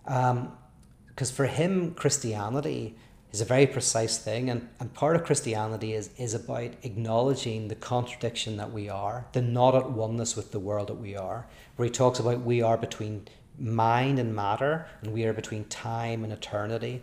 [0.03, 2.95] Because um, for him, Christianity
[3.31, 7.75] is a very precise thing, and, and part of Christianity is, is about acknowledging the
[7.75, 11.45] contradiction that we are, the not at oneness with the world that we are,
[11.75, 13.27] where he talks about we are between
[13.59, 17.01] mind and matter, and we are between time and eternity,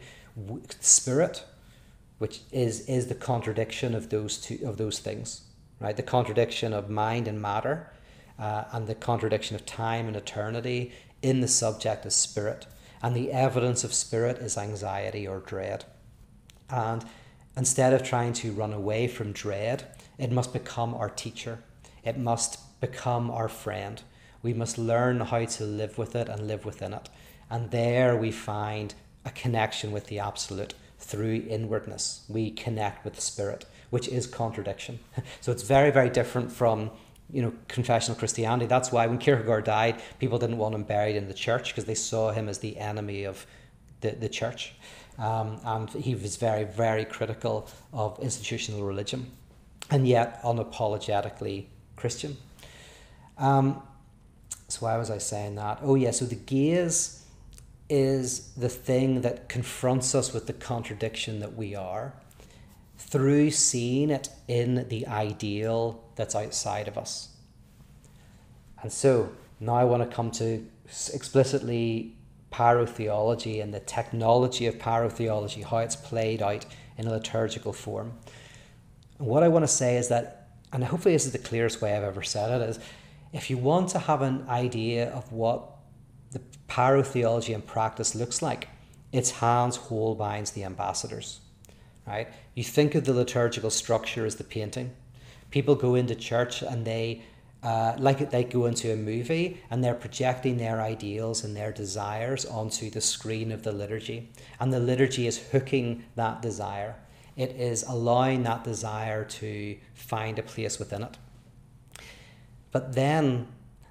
[0.80, 1.44] spirit,
[2.18, 5.42] which is is the contradiction of those two of those things,
[5.80, 5.96] right?
[5.96, 7.90] The contradiction of mind and matter,
[8.38, 10.92] uh, and the contradiction of time and eternity
[11.22, 12.66] in the subject is spirit,
[13.02, 15.84] and the evidence of spirit is anxiety or dread,
[16.68, 17.04] and
[17.56, 19.84] instead of trying to run away from dread,
[20.18, 21.58] it must become our teacher.
[22.04, 24.02] It must become our friend
[24.42, 27.08] we must learn how to live with it and live within it.
[27.48, 28.94] And there we find
[29.24, 32.24] a connection with the absolute through inwardness.
[32.28, 34.98] We connect with the spirit, which is contradiction.
[35.40, 36.90] so it's very, very different from
[37.32, 38.66] you know confessional Christianity.
[38.66, 41.94] That's why when Kierkegaard died, people didn't want him buried in the church because they
[41.94, 43.46] saw him as the enemy of
[44.02, 44.74] the, the church.
[45.18, 49.30] Um, and he was very, very critical of institutional religion,
[49.90, 51.66] and yet unapologetically
[51.96, 52.36] Christian.
[53.38, 53.82] Um,
[54.68, 55.80] so why was I saying that?
[55.82, 57.24] Oh yeah, so the gaze
[57.88, 62.14] is the thing that confronts us with the contradiction that we are
[63.08, 67.28] through seeing it in the ideal that's outside of us.
[68.82, 69.30] And so
[69.60, 70.66] now I want to come to
[71.12, 72.16] explicitly
[72.50, 76.64] pyrotheology and the technology of pyrotheology, how it's played out
[76.96, 78.12] in a liturgical form.
[79.18, 81.96] And what I want to say is that, and hopefully this is the clearest way
[81.96, 82.78] I've ever said it, is
[83.32, 85.64] if you want to have an idea of what
[86.30, 88.68] the pyrotheology in practice looks like,
[89.12, 91.40] it's Hans Holbein's The Ambassadors.
[92.06, 92.28] Right?
[92.54, 94.92] You think of the liturgical structure as the painting.
[95.50, 97.22] People go into church and they
[97.62, 102.44] uh, like they go into a movie and they're projecting their ideals and their desires
[102.44, 104.30] onto the screen of the liturgy.
[104.58, 106.96] And the liturgy is hooking that desire.
[107.36, 111.16] It is allowing that desire to find a place within it.
[112.72, 113.46] But then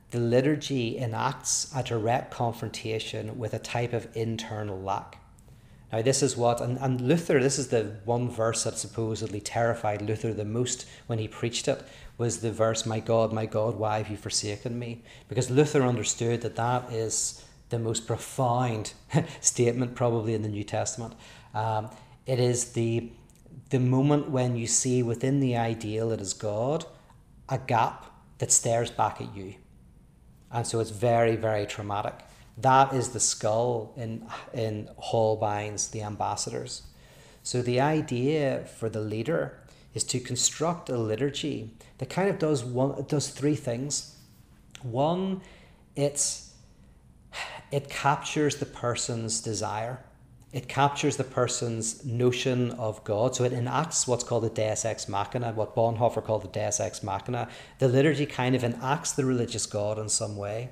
[0.10, 5.18] the liturgy enacts a direct confrontation with a type of internal lack.
[5.92, 10.02] Now, this is what, and, and Luther, this is the one verse that supposedly terrified
[10.02, 11.84] Luther the most when he preached it,
[12.18, 15.04] was the verse, My God, my God, why have you forsaken me?
[15.28, 18.94] Because Luther understood that that is the most profound
[19.42, 21.14] statement, probably in the New Testament.
[21.54, 21.90] Um,
[22.26, 23.12] it is the,
[23.72, 26.86] the moment when you see within the ideal that is God
[27.50, 28.06] a gap
[28.38, 29.56] that stares back at you.
[30.52, 32.16] And so it's very, very traumatic.
[32.62, 36.84] That is the skull in, in Holbein's The Ambassadors.
[37.44, 39.60] So the idea for the leader
[39.94, 44.16] is to construct a liturgy that kind of does one does three things.
[44.82, 45.42] One,
[45.96, 46.54] it's
[47.72, 50.00] it captures the person's desire
[50.54, 53.36] it captures the person's notion of God.
[53.36, 57.04] So it enacts what's called the Deus Ex Machina, what Bonhoeffer called the Deus Ex
[57.04, 57.48] Machina.
[57.80, 60.70] The liturgy kind of enacts the religious God in some way.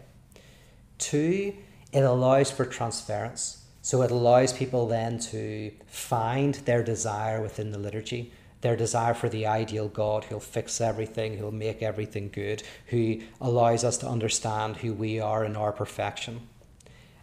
[0.98, 1.54] Two,
[1.92, 3.66] it allows for transference.
[3.82, 8.32] So it allows people then to find their desire within the liturgy,
[8.62, 13.84] their desire for the ideal God who'll fix everything, who'll make everything good, who allows
[13.84, 16.48] us to understand who we are in our perfection.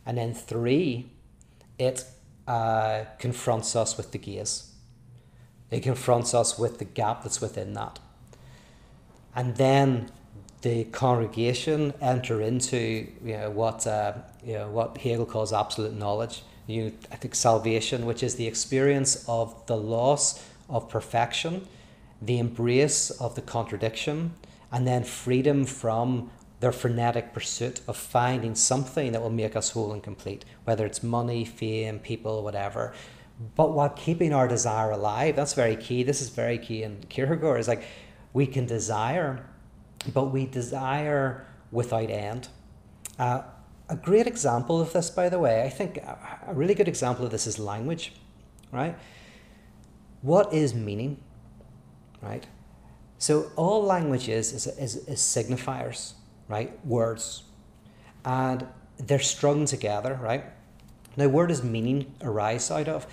[0.06, 1.10] And then three,
[1.78, 2.04] it
[2.48, 4.72] uh, confronts us with the gaze.
[5.70, 7.98] It confronts us with the gap that's within that.
[9.34, 10.10] And then
[10.66, 14.14] the congregation enter into you know, what, uh,
[14.44, 16.42] you know, what Hegel calls absolute knowledge.
[16.66, 21.68] You, I think salvation, which is the experience of the loss of perfection,
[22.20, 24.34] the embrace of the contradiction,
[24.72, 29.92] and then freedom from their frenetic pursuit of finding something that will make us whole
[29.92, 32.92] and complete, whether it's money, fame, people, whatever.
[33.54, 36.02] But while keeping our desire alive, that's very key.
[36.02, 37.60] This is very key in Kierkegaard.
[37.60, 37.84] Is like
[38.32, 39.46] we can desire,
[40.12, 42.48] but we desire without end.
[43.18, 43.42] Uh,
[43.88, 47.30] a great example of this, by the way, I think a really good example of
[47.30, 48.12] this is language,
[48.72, 48.96] right?
[50.22, 51.22] What is meaning,
[52.20, 52.46] right?
[53.18, 56.14] So all language is, is, is, is signifiers
[56.48, 56.84] right?
[56.86, 57.44] Words.
[58.24, 58.66] And
[58.98, 60.44] they're strung together, right?
[61.16, 63.06] Now, where does meaning arise out of?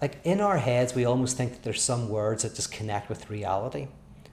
[0.00, 3.28] Like in our heads, we almost think that there's some words that just connect with
[3.28, 3.88] reality.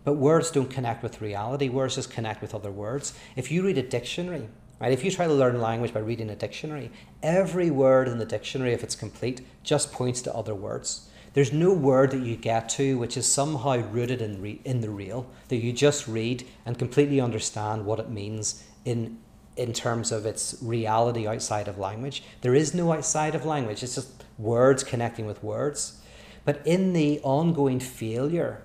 [0.08, 3.14] But words don't connect with reality, words just connect with other words.
[3.36, 4.48] If you read a dictionary,
[4.80, 6.92] right, if you try to learn language by reading a dictionary,
[7.22, 11.10] every word in the dictionary, if it's complete, just points to other words.
[11.34, 14.90] There's no word that you get to which is somehow rooted in, re- in the
[14.90, 19.18] real, that you just read and completely understand what it means in,
[19.58, 22.24] in terms of its reality outside of language.
[22.40, 26.00] There is no outside of language, it's just words connecting with words.
[26.46, 28.64] But in the ongoing failure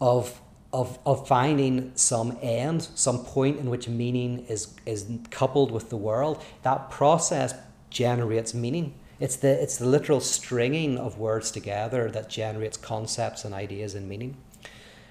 [0.00, 0.40] of,
[0.76, 5.96] of, of finding some end, some point in which meaning is, is coupled with the
[5.96, 7.54] world, that process
[7.88, 8.92] generates meaning.
[9.18, 14.06] It's the, it's the literal stringing of words together that generates concepts and ideas and
[14.06, 14.36] meaning.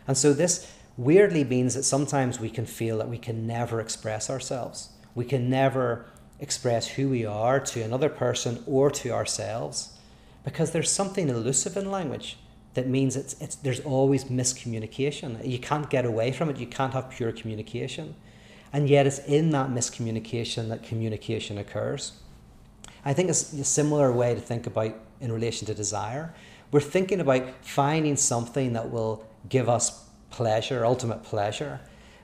[0.07, 4.29] And so this weirdly means that sometimes we can feel that we can never express
[4.29, 4.89] ourselves.
[5.15, 6.05] We can never
[6.39, 9.97] express who we are to another person or to ourselves
[10.43, 12.37] because there's something elusive in language
[12.75, 15.45] that means it's, it's, there's always miscommunication.
[15.45, 18.15] You can't get away from it, you can't have pure communication.
[18.71, 22.13] And yet, it's in that miscommunication that communication occurs.
[23.05, 26.33] I think it's a similar way to think about in relation to desire.
[26.71, 31.79] We're thinking about finding something that will give us pleasure, ultimate pleasure,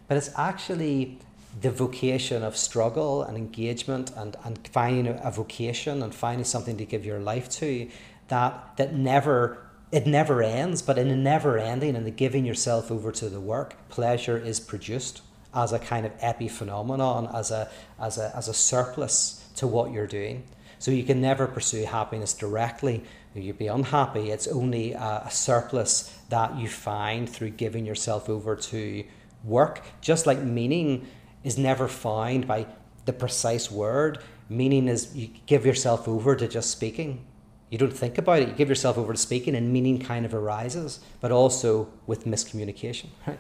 [0.08, 1.20] but it's actually
[1.62, 6.86] the vocation of struggle and engagement and, and finding a, vocation and finding something to
[6.86, 7.89] give your life to
[8.30, 9.58] that that never
[9.91, 13.41] it never ends, but in a never ending and the giving yourself over to the
[13.41, 15.21] work, pleasure is produced
[15.53, 17.69] as a kind of epiphenomenon, as a
[17.99, 20.43] as a as a surplus to what you're doing.
[20.79, 23.03] So you can never pursue happiness directly.
[23.35, 24.31] You'd be unhappy.
[24.31, 29.03] It's only a, a surplus that you find through giving yourself over to
[29.43, 29.83] work.
[30.01, 31.05] Just like meaning
[31.43, 32.65] is never found by
[33.05, 34.19] the precise word,
[34.49, 37.25] meaning is you give yourself over to just speaking.
[37.72, 40.34] You don't think about it, you give yourself over to speaking, and meaning kind of
[40.34, 43.07] arises, but also with miscommunication.
[43.26, 43.39] Right?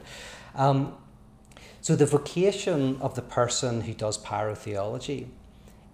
[0.55, 0.95] Um,
[1.81, 5.27] so, the vocation of the person who does pyrotheology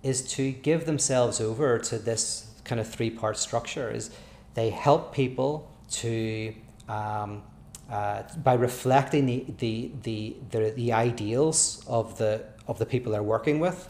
[0.04, 4.12] is to give themselves over to this kind of three part structure is
[4.54, 6.54] they help people to
[6.88, 7.42] um,
[7.90, 13.24] uh, by reflecting the, the, the, the, the ideals of the, of the people they're
[13.24, 13.90] working with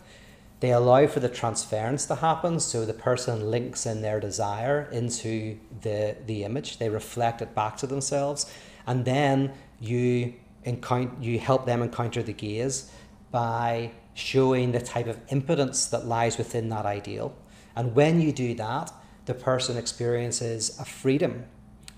[0.60, 5.58] they allow for the transference to happen so the person links in their desire into
[5.82, 8.51] the, the image they reflect it back to themselves
[8.86, 10.34] and then you
[10.64, 12.91] encounter you help them encounter the gaze
[13.32, 17.36] by showing the type of impotence that lies within that ideal.
[17.76, 18.91] And when you do that,
[19.26, 21.45] the person experiences a freedom,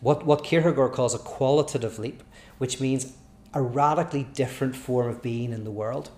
[0.02, 2.24] what, what Kierkegaard calls a qualitative leap,
[2.58, 3.14] which means
[3.54, 6.10] a radically different form of being in the world.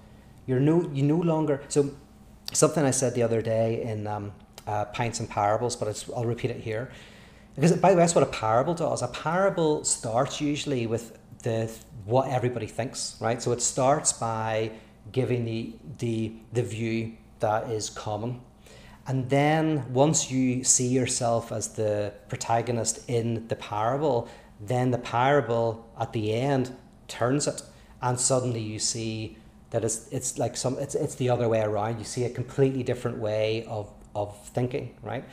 [0.48, 1.92] You're no, you no longer, so
[2.54, 4.32] something I said the other day in um,
[4.68, 6.92] uh, Pints and Parables, but I'll repeat it here.
[7.56, 9.02] Because by the way, that's what a parable does.
[9.02, 11.72] A parable starts usually with the
[12.06, 13.42] what everybody thinks, right?
[13.42, 14.72] So it starts by
[15.12, 18.42] giving the, the, the view that is common.
[19.08, 24.30] And then once you see yourself as the protagonist in the parable,
[24.60, 26.76] then the parable at the end
[27.08, 27.64] turns it,
[28.02, 29.38] and suddenly you see
[29.72, 31.98] that it's it's like some it's it's the other way around.
[32.00, 35.26] You see a completely different way of of thinking, right?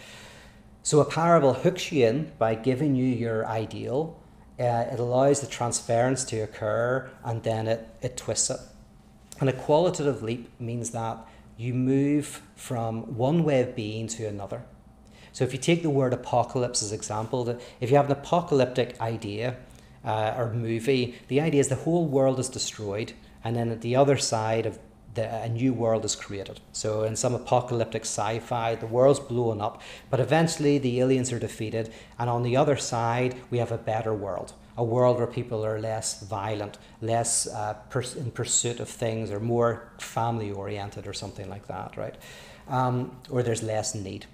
[0.82, 4.20] So a parable hooks you in by giving you your ideal.
[4.58, 8.60] Uh, it allows the transference to occur, and then it it twists it.
[9.40, 11.18] And a qualitative leap means that
[11.56, 14.62] you move from one way of being to another.
[15.32, 19.00] So if you take the word apocalypse as example, that if you have an apocalyptic
[19.00, 19.56] idea
[20.04, 23.12] uh, or movie, the idea is the whole world is destroyed,
[23.44, 24.78] and then at the other side of
[25.14, 26.60] the, a new world is created.
[26.72, 31.92] So in some apocalyptic sci-fi, the world's blown up, but eventually the aliens are defeated,
[32.18, 35.80] and on the other side we have a better world a world where people are
[35.80, 41.50] less violent, less uh, pers- in pursuit of things, or more family oriented, or something
[41.50, 42.14] like that, right?
[42.68, 44.26] Um, or there's less need.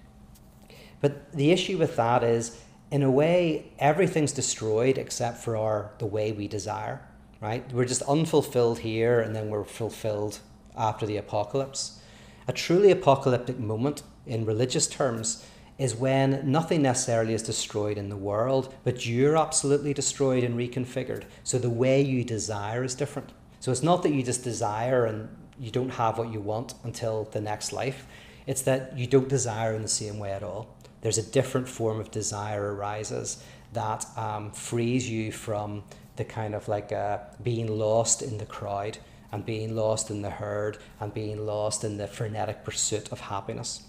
[1.01, 6.07] But the issue with that is, in a way, everything's destroyed except for our the
[6.07, 7.01] way we desire,
[7.45, 7.71] right?
[7.75, 10.39] We're just unfulfilled here, and then we're fulfilled
[10.79, 12.01] after the apocalypse.
[12.49, 15.45] A truly apocalyptic moment in religious terms
[15.77, 21.25] is when nothing necessarily is destroyed in the world, but you're absolutely destroyed and reconfigured.
[21.43, 23.31] So the way you desire is different.
[23.61, 25.29] So it's not that you just desire and
[25.61, 28.07] you don't have what you want until the next life.
[28.47, 30.75] It's that you don't desire in the same way at all.
[31.03, 35.83] There's a different form of desire arises that um, frees you from
[36.17, 38.99] the kind of like uh, being lost in the crowd
[39.33, 43.83] and being lost in the herd and being lost in the frenetic pursuit of happiness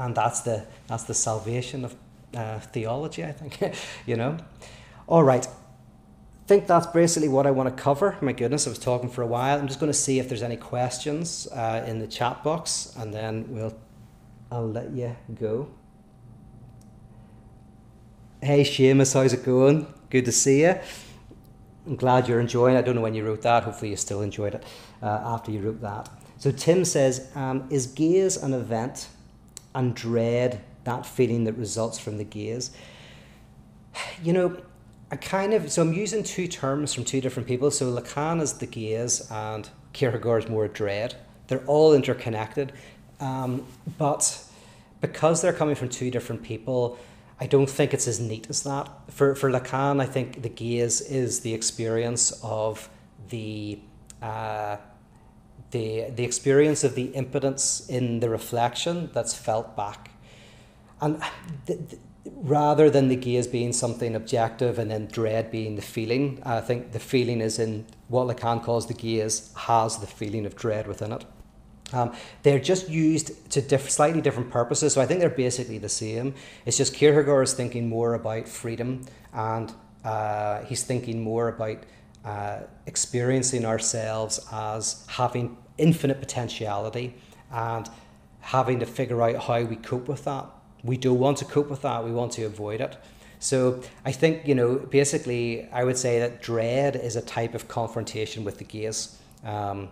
[0.00, 1.94] and that's the that's the salvation of
[2.34, 3.24] uh, theology.
[3.24, 3.74] I think,
[4.06, 4.38] you know.
[5.06, 5.46] All right.
[5.46, 8.16] I think that's basically what I want to cover.
[8.20, 9.58] My goodness, I was talking for a while.
[9.58, 13.14] I'm just going to see if there's any questions uh, in the chat box, and
[13.14, 13.76] then we'll
[14.50, 15.68] I'll let you go.
[18.42, 19.86] Hey Seamus, how's it going?
[20.08, 20.76] Good to see you.
[21.90, 22.78] I'm glad you're enjoying it.
[22.78, 23.64] I don't know when you wrote that.
[23.64, 24.62] Hopefully, you still enjoyed it
[25.02, 26.08] uh, after you wrote that.
[26.38, 29.08] So, Tim says, um, Is gaze an event
[29.74, 32.70] and dread that feeling that results from the gaze?
[34.22, 34.62] You know,
[35.10, 37.72] I kind of, so I'm using two terms from two different people.
[37.72, 41.16] So, Lacan is the gaze and Kierkegaard is more dread.
[41.48, 42.72] They're all interconnected.
[43.18, 43.66] Um,
[43.98, 44.44] but
[45.00, 47.00] because they're coming from two different people,
[47.40, 48.88] I don't think it's as neat as that.
[49.08, 52.90] For, for Lacan, I think the gaze is the experience of
[53.30, 53.80] the,
[54.20, 54.76] uh,
[55.70, 60.10] the, the experience of the impotence in the reflection that's felt back.
[61.00, 61.22] And
[61.66, 66.42] th- th- rather than the gaze being something objective and then dread being the feeling,
[66.44, 70.56] I think the feeling is in what Lacan calls the gaze has the feeling of
[70.56, 71.24] dread within it.
[71.92, 75.88] Um, they're just used to diff- slightly different purposes, so I think they're basically the
[75.88, 76.34] same.
[76.66, 79.72] It's just Kierkegaard is thinking more about freedom, and
[80.04, 81.78] uh, he's thinking more about
[82.24, 87.14] uh, experiencing ourselves as having infinite potentiality
[87.50, 87.88] and
[88.40, 90.46] having to figure out how we cope with that.
[90.82, 92.96] We don't want to cope with that, we want to avoid it.
[93.38, 97.68] So I think, you know, basically, I would say that dread is a type of
[97.68, 99.18] confrontation with the gaze.
[99.44, 99.88] Um,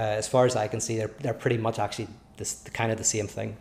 [0.00, 2.96] uh, as far as I can see, they're, they're pretty much actually this, kind of
[2.96, 3.58] the same thing.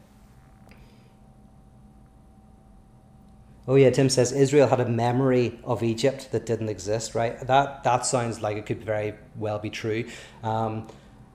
[3.68, 7.38] Oh yeah, Tim says Israel had a memory of Egypt that didn't exist, right?
[7.46, 10.06] That that sounds like it could very well be true.
[10.42, 10.88] Um,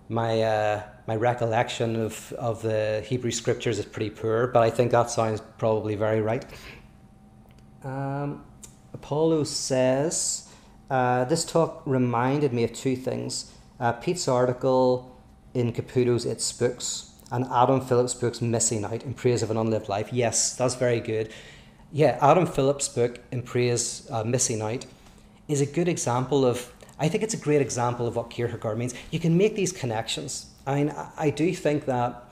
[0.09, 4.91] my uh, my recollection of, of the Hebrew scriptures is pretty poor, but I think
[4.93, 6.45] that sounds probably very right.
[7.85, 8.43] Um,
[8.95, 10.49] Apollo says
[10.91, 13.53] uh, this talk reminded me of two things
[13.85, 15.15] uh, Pete's article
[15.53, 19.91] in Caputo's It Spooks and Adam Phillips' book's Missing Out in Praise of an Unlived
[19.91, 20.09] Life.
[20.11, 21.31] Yes, that's very good.
[21.93, 24.87] Yeah, Adam Phillips' book in Praise uh, Missing Out
[25.49, 28.95] is a good example of, I think it's a great example of what Kierkegaard means.
[29.11, 30.47] You can make these connections.
[30.67, 32.25] I mean, I do think that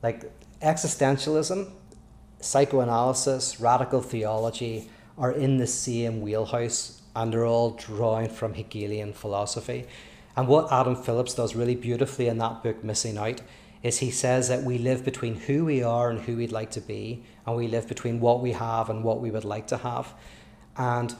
[0.00, 0.30] like
[0.62, 1.72] existentialism,
[2.38, 4.88] psychoanalysis, radical theology
[5.18, 9.86] are in the same wheelhouse and they're all drawing from Hegelian philosophy.
[10.36, 13.40] And what Adam Phillips does really beautifully in that book, Missing Out,
[13.82, 16.80] is he says that we live between who we are and who we'd like to
[16.80, 20.14] be, and we live between what we have and what we would like to have.
[20.76, 21.14] And,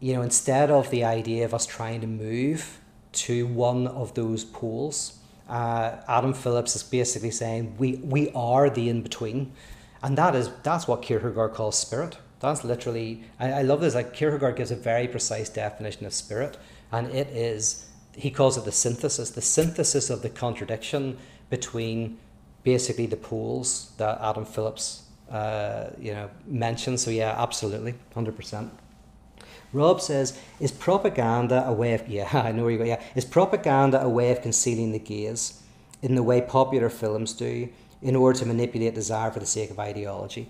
[0.00, 2.80] you know, instead of the idea of us trying to move
[3.12, 5.18] to one of those poles,
[5.48, 9.52] uh, Adam Phillips is basically saying we, we are the in between.
[10.02, 12.18] And that is that's what Kierkegaard calls spirit.
[12.40, 13.94] That's literally I, I love this.
[13.94, 16.56] Like Kierkegaard gives a very precise definition of spirit,
[16.92, 17.86] and it is
[18.18, 21.16] he calls it the synthesis, the synthesis of the contradiction
[21.50, 22.18] between
[22.64, 27.00] basically the poles that Adam Phillips uh, you know mentioned.
[27.00, 28.72] So yeah, absolutely, hundred percent.
[29.72, 32.28] Rob says, "Is propaganda a way of yeah?
[32.46, 32.84] I know where you go.
[32.84, 35.62] Yeah, is propaganda a way of concealing the gaze
[36.02, 37.68] in the way popular films do,
[38.02, 40.48] in order to manipulate desire for the sake of ideology?"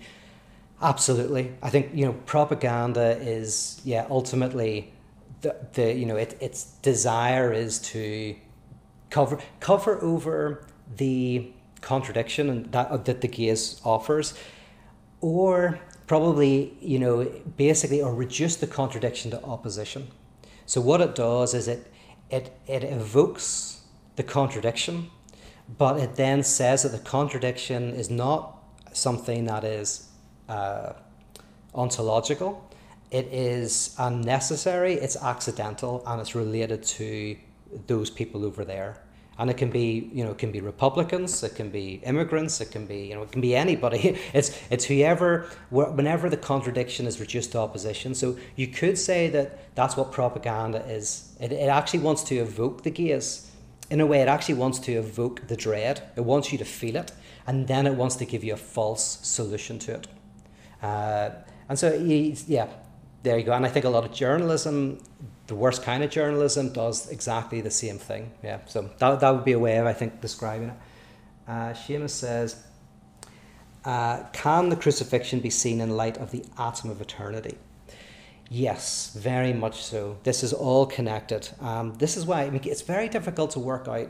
[0.81, 4.93] Absolutely, I think you know propaganda is yeah ultimately
[5.41, 8.35] the, the you know it, its desire is to
[9.09, 10.65] cover cover over
[10.97, 14.33] the contradiction and that that the gaze offers,
[15.21, 17.23] or probably you know
[17.57, 20.07] basically or reduce the contradiction to opposition.
[20.65, 21.91] So what it does is it
[22.29, 23.81] it it evokes
[24.15, 25.09] the contradiction,
[25.77, 28.57] but it then says that the contradiction is not
[28.91, 30.09] something that is
[30.49, 30.93] uh,
[31.73, 32.68] ontological
[33.11, 37.37] it is unnecessary, it's accidental, and it's related to
[37.87, 39.01] those people over there.
[39.39, 42.71] And it can be, you know, it can be Republicans, it can be immigrants, it
[42.71, 44.19] can be, you know, it can be anybody.
[44.33, 48.13] It's it's whoever, whenever the contradiction is reduced to opposition.
[48.13, 51.35] So you could say that that's what propaganda is.
[51.39, 53.49] It, it actually wants to evoke the gaze.
[53.89, 56.03] In a way, it actually wants to evoke the dread.
[56.17, 57.13] It wants you to feel it,
[57.47, 60.07] and then it wants to give you a false solution to it.
[60.83, 61.29] Uh,
[61.69, 62.67] and so, yeah,
[63.23, 63.53] there you go.
[63.53, 64.99] And I think a lot of journalism,
[65.47, 68.31] the worst kind of journalism, does exactly the same thing.
[68.43, 68.59] Yeah.
[68.65, 70.75] So that, that would be a way of, I think, describing it.
[71.47, 72.63] Uh, Seamus says,
[73.85, 77.57] uh, Can the crucifixion be seen in light of the atom of eternity?
[78.49, 80.17] Yes, very much so.
[80.23, 81.49] This is all connected.
[81.61, 84.09] Um, this is why I mean, it's very difficult to work out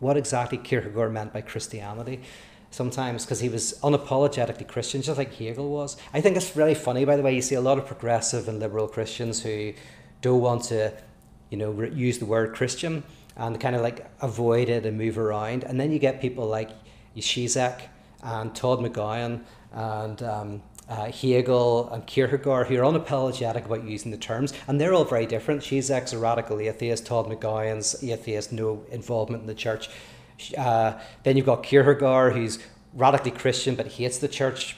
[0.00, 2.20] what exactly Kierkegaard meant by Christianity
[2.70, 5.96] sometimes because he was unapologetically Christian, just like Hegel was.
[6.12, 7.34] I think it's really funny, by the way.
[7.34, 9.72] You see a lot of progressive and liberal Christians who
[10.20, 10.92] don't want to,
[11.50, 13.02] you know, re- use the word Christian
[13.36, 15.64] and kind of like avoid it and move around.
[15.64, 16.70] And then you get people like
[17.16, 17.80] Zizek
[18.22, 19.42] and Todd McGowan
[19.72, 24.94] and um, uh, Hegel and Kierkegaard, who are unapologetic about using the terms, and they're
[24.94, 25.62] all very different.
[25.62, 29.90] Zizek's radical atheist, Todd McGowan's atheist, no involvement in the church.
[30.56, 32.58] Uh, then you've got Kierkegaard, who's
[32.94, 34.76] radically Christian but hates the church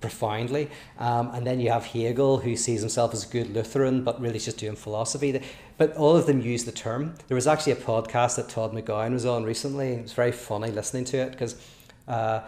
[0.00, 0.70] profoundly.
[0.98, 4.38] Um, and then you have Hegel, who sees himself as a good Lutheran but really
[4.38, 5.42] just doing philosophy.
[5.78, 7.14] But all of them use the term.
[7.28, 9.92] There was actually a podcast that Todd McGowan was on recently.
[9.94, 11.56] It was very funny listening to it because
[12.06, 12.40] uh,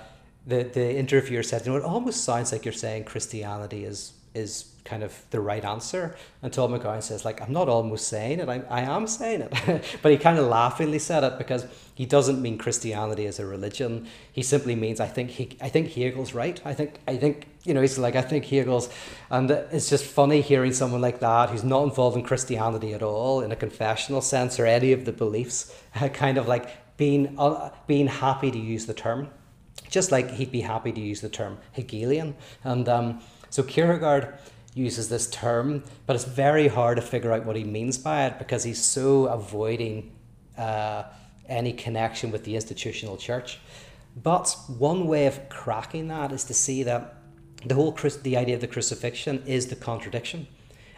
[0.46, 4.72] the, the interviewer said, you know, it almost sounds like you're saying Christianity is is
[4.88, 6.16] kind of the right answer.
[6.42, 9.84] And Todd McGowan says, like, I'm not almost saying it, I, I am saying it.
[10.02, 14.06] but he kind of laughingly said it because he doesn't mean Christianity as a religion.
[14.32, 16.60] He simply means, I think he, I think Hegel's right.
[16.64, 18.88] I think, I think, you know, he's like, I think Hegel's,
[19.30, 23.42] and it's just funny hearing someone like that who's not involved in Christianity at all
[23.42, 25.74] in a confessional sense or any of the beliefs,
[26.14, 29.28] kind of like being, uh, being happy to use the term.
[29.90, 32.34] Just like he'd be happy to use the term Hegelian.
[32.64, 33.20] And, um,
[33.50, 34.34] so Kierkegaard
[34.78, 38.38] uses this term, but it's very hard to figure out what he means by it
[38.38, 40.12] because he's so avoiding
[40.56, 41.04] uh,
[41.48, 43.58] any connection with the institutional church.
[44.22, 47.14] But one way of cracking that is to see that
[47.64, 50.46] the whole the idea of the crucifixion is the contradiction.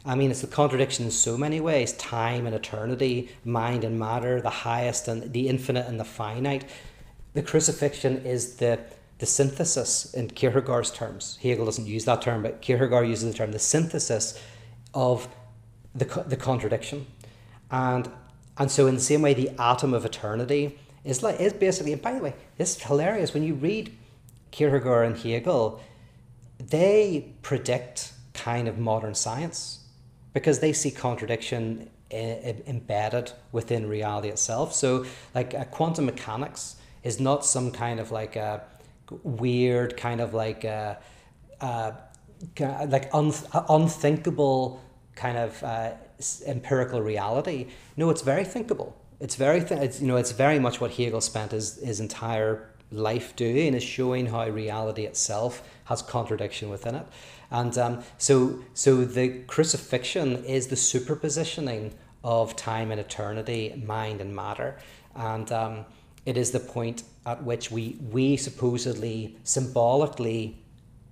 [0.04, 4.40] I mean, it's the contradiction in so many ways time and eternity, mind and matter,
[4.40, 6.64] the highest and the infinite and the finite.
[7.34, 8.80] The crucifixion is the
[9.20, 11.38] the synthesis in Kierkegaard's terms.
[11.42, 14.42] Hegel doesn't use that term, but Kierkegaard uses the term the synthesis
[14.94, 15.28] of
[15.94, 17.06] the, the contradiction.
[17.70, 18.10] And,
[18.56, 22.00] and so, in the same way, the atom of eternity is, like, is basically, and
[22.00, 23.34] by the way, this is hilarious.
[23.34, 23.94] When you read
[24.52, 25.80] Kierkegaard and Hegel,
[26.58, 29.80] they predict kind of modern science
[30.32, 34.74] because they see contradiction I- embedded within reality itself.
[34.74, 35.04] So,
[35.34, 38.62] like, uh, quantum mechanics is not some kind of like a
[39.22, 40.94] weird kind of like uh,
[41.60, 41.92] uh,
[42.58, 43.32] like un-
[43.68, 44.80] unthinkable
[45.14, 45.92] kind of uh,
[46.46, 47.68] empirical reality.
[47.96, 48.96] No, it's very thinkable.
[49.20, 52.70] It's very th- it's, you know it's very much what Hegel spent his, his entire
[52.92, 57.06] life doing is showing how reality itself has contradiction within it.
[57.50, 61.92] And um, so so the crucifixion is the superpositioning
[62.22, 64.78] of time and eternity, mind and matter.
[65.14, 65.84] And um,
[66.26, 70.58] it is the point at which we, we supposedly symbolically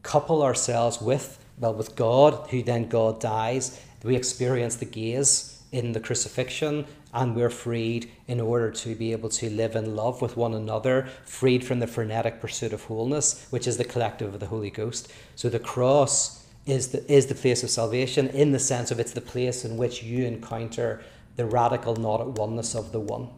[0.03, 3.81] couple ourselves with, well, with God, who then God dies.
[4.03, 9.29] We experience the gaze in the crucifixion and we're freed in order to be able
[9.31, 13.67] to live in love with one another, freed from the frenetic pursuit of wholeness, which
[13.67, 15.11] is the collective of the Holy Ghost.
[15.35, 19.13] So the cross is the, is the place of salvation in the sense of it's
[19.13, 21.03] the place in which you encounter
[21.37, 23.29] the radical not at oneness of the one.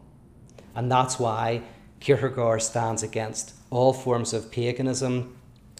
[0.75, 1.63] And that's why
[1.99, 5.35] Kierkegaard stands against all forms of paganism,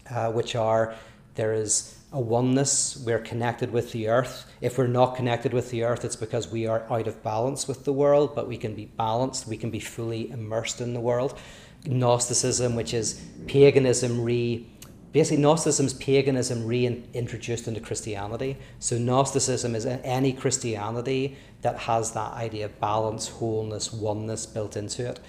[0.10, 0.96] uh, which are
[1.36, 4.46] there is a oneness, we're connected with the earth.
[4.60, 7.86] If we're not connected with the earth, it's because we are out of balance with
[7.86, 11.40] the world, but we can be balanced, we can be fully immersed in the world.
[11.86, 14.68] Gnosticism, which is paganism re
[15.12, 18.58] basically Gnosticism is paganism reintroduced into Christianity.
[18.80, 25.08] So Gnosticism is any Christianity that has that idea of balance, wholeness, oneness built into
[25.08, 25.20] it.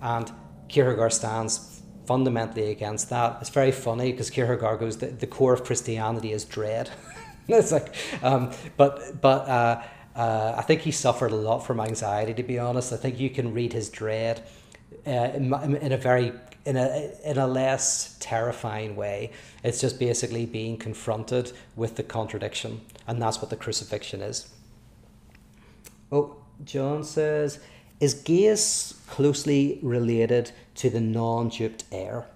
[0.00, 0.30] And
[0.68, 3.38] Kierkegaard stands fundamentally against that.
[3.40, 6.90] It's very funny because Kierkegaard goes, the, the core of Christianity is dread.
[7.48, 9.82] it's like, um, but, but, uh,
[10.14, 12.92] uh, I think he suffered a lot from anxiety, to be honest.
[12.92, 14.42] I think you can read his dread
[15.06, 16.32] uh, in, in, a very
[16.64, 19.30] in a in a less terrifying way.
[19.64, 24.48] It's just basically being confronted with the contradiction, and that's what the crucifixion is.
[26.12, 27.60] Oh, John says,
[28.00, 32.26] is gaze closely related to the non-duped heir?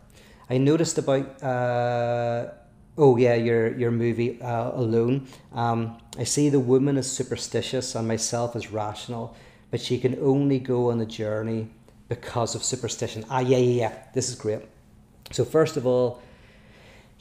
[0.49, 2.49] I noticed about uh,
[2.97, 5.27] oh yeah your your movie uh, alone.
[5.53, 9.35] Um, I see the woman is superstitious and myself is rational,
[9.71, 11.69] but she can only go on the journey
[12.15, 13.25] because of superstition.
[13.31, 13.93] Ah, yeah, yeah, yeah.
[14.13, 14.61] This is great.
[15.33, 16.23] So, first of all,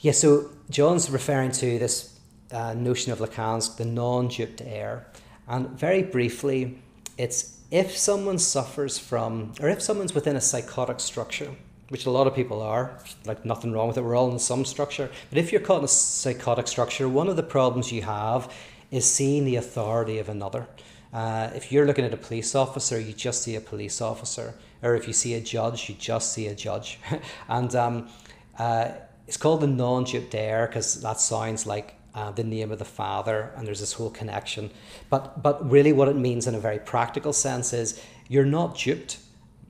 [0.00, 2.18] yeah, so John's referring to this
[2.52, 5.06] uh, notion of Lacan's, the non duped heir.
[5.48, 6.78] And very briefly,
[7.18, 11.50] it's if someone suffers from, or if someone's within a psychotic structure,
[11.88, 14.64] which a lot of people are, like nothing wrong with it, we're all in some
[14.64, 15.10] structure.
[15.30, 18.52] But if you're caught in a psychotic structure, one of the problems you have
[18.90, 20.66] is seeing the authority of another.
[21.12, 24.54] Uh, if you're looking at a police officer, you just see a police officer
[24.84, 26.98] or if you see a judge, you just see a judge.
[27.48, 28.08] and um,
[28.58, 28.90] uh,
[29.26, 33.52] it's called the non heir because that sounds like uh, the name of the father,
[33.56, 34.70] and there's this whole connection.
[35.10, 39.18] But, but really, what it means in a very practical sense is you're not duped,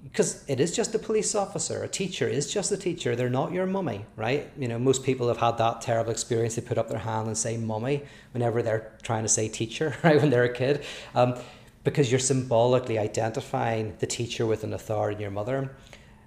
[0.03, 3.17] because it is just a police officer, a teacher is just a teacher.
[3.17, 4.51] They're not your mummy, right?
[4.59, 6.57] You know, most people have had that terrible experience.
[6.57, 8.03] They put up their hand and say mummy
[8.33, 10.21] whenever they're trying to say teacher, right?
[10.21, 10.85] When they're a kid,
[11.15, 11.37] um,
[11.85, 15.71] because you're symbolically identifying the teacher with an authority in your mother.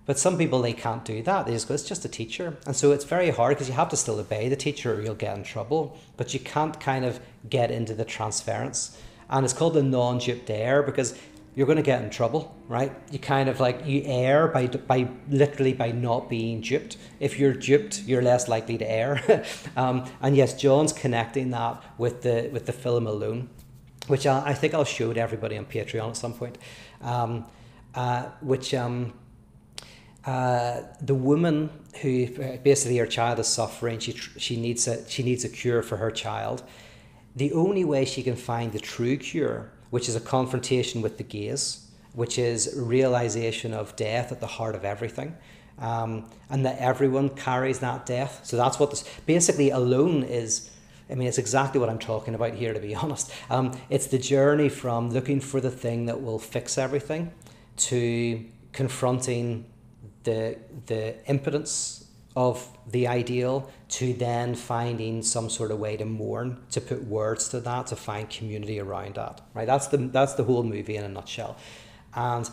[0.06, 1.46] But some people they can't do that.
[1.46, 3.90] They just go, it's just a teacher, and so it's very hard because you have
[3.90, 5.98] to still obey the teacher or you'll get in trouble.
[6.16, 8.98] But you can't kind of get into the transference,
[9.30, 11.20] and it's called the non-duped heir because
[11.56, 12.94] you're going to get in trouble, right?
[13.12, 16.98] You kind of like you err by by literally by not being duped.
[17.20, 19.44] If you're duped, you're less likely to err.
[19.76, 23.50] um, and yes, John's connecting that with the with the film Alone,
[24.08, 26.58] which I, I think I'll show to everybody on Patreon at some point.
[27.02, 27.46] Um,
[27.96, 29.14] uh, which um,
[30.26, 31.70] uh, the woman
[32.02, 32.28] who
[32.58, 36.12] basically her child is suffering, she she needs a she needs a cure for her
[36.12, 36.64] child.
[37.36, 41.24] The only way she can find the true cure which is a confrontation with the
[41.24, 45.36] gaze, which is realization of death at the heart of everything.
[45.80, 48.42] Um, and that everyone carries that death.
[48.44, 50.72] So that's what this basically alone is.
[51.10, 53.32] I mean, it's exactly what I'm talking about here, to be honest.
[53.50, 57.32] Um, it's the journey from looking for the thing that will fix everything
[57.78, 58.44] to
[58.74, 59.66] confronting
[60.24, 66.62] the, the impotence of the ideal to then finding some sort of way to mourn,
[66.70, 69.42] to put words to that, to find community around that.
[69.56, 69.66] Right?
[69.66, 71.58] That's the that's the whole movie in a nutshell.
[72.14, 72.48] And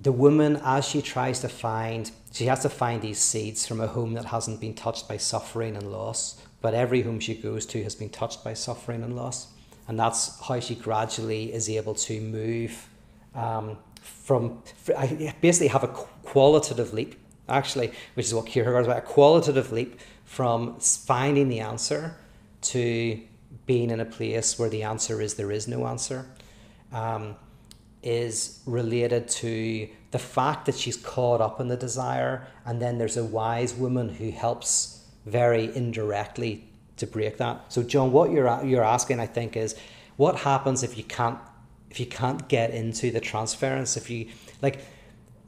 [0.00, 3.88] the woman, as she tries to find, she has to find these seeds from a
[3.88, 6.40] home that hasn't been touched by suffering and loss.
[6.60, 9.48] But every home she goes to has been touched by suffering and loss.
[9.86, 12.88] And that's how she gradually is able to move
[13.34, 14.62] um, from,
[15.40, 17.16] basically have a qualitative leap
[17.48, 22.14] actually, which is what Kierkegaard is about, a qualitative leap from finding the answer
[22.60, 23.20] to
[23.66, 26.26] being in a place where the answer is there is no answer,
[26.92, 27.36] um,
[28.02, 33.16] is related to the fact that she's caught up in the desire, and then there's
[33.16, 34.97] a wise woman who helps
[35.30, 36.64] very indirectly
[36.96, 37.72] to break that.
[37.72, 39.76] So, John, what you're you're asking, I think, is
[40.16, 41.38] what happens if you can't
[41.90, 44.28] if you can't get into the transference if you
[44.60, 44.80] like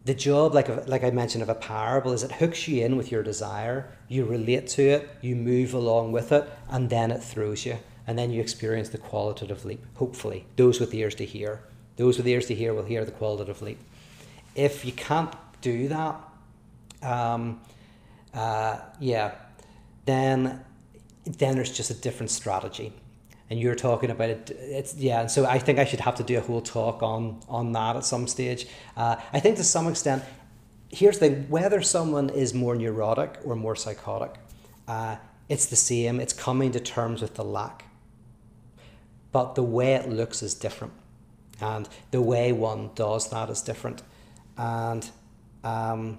[0.05, 3.12] the job, like like I mentioned, of a parable is it hooks you in with
[3.12, 7.66] your desire, you relate to it, you move along with it, and then it throws
[7.66, 9.85] you, and then you experience the qualitative leap.
[9.97, 11.61] Hopefully, those with ears to hear,
[11.97, 13.78] those with ears to hear will hear the qualitative leap.
[14.55, 16.16] If you can't do that,
[17.03, 17.61] um,
[18.33, 19.35] uh, yeah,
[20.05, 20.64] then
[21.24, 22.92] then there's just a different strategy.
[23.51, 26.38] And you're talking about it it's yeah so i think i should have to do
[26.38, 28.66] a whole talk on on that at some stage.
[28.96, 30.22] Uh, i think to some extent
[30.88, 34.36] here's the thing whether someone is more neurotic or more psychotic
[34.86, 35.16] uh,
[35.48, 37.84] it's the same it's coming to terms with the lack.
[39.32, 40.92] But the way it looks is different
[41.61, 44.03] and the way one does that is different.
[44.57, 45.09] And
[45.62, 46.18] um,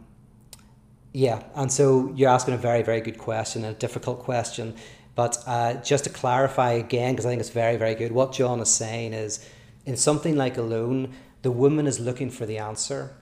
[1.14, 4.76] yeah and so you're asking a very very good question a difficult question
[5.16, 8.60] but uh, just to clarify again, because I think it's very, very good, what John
[8.60, 9.46] is saying is
[9.86, 13.16] in something like Alone, the woman is looking for the answer,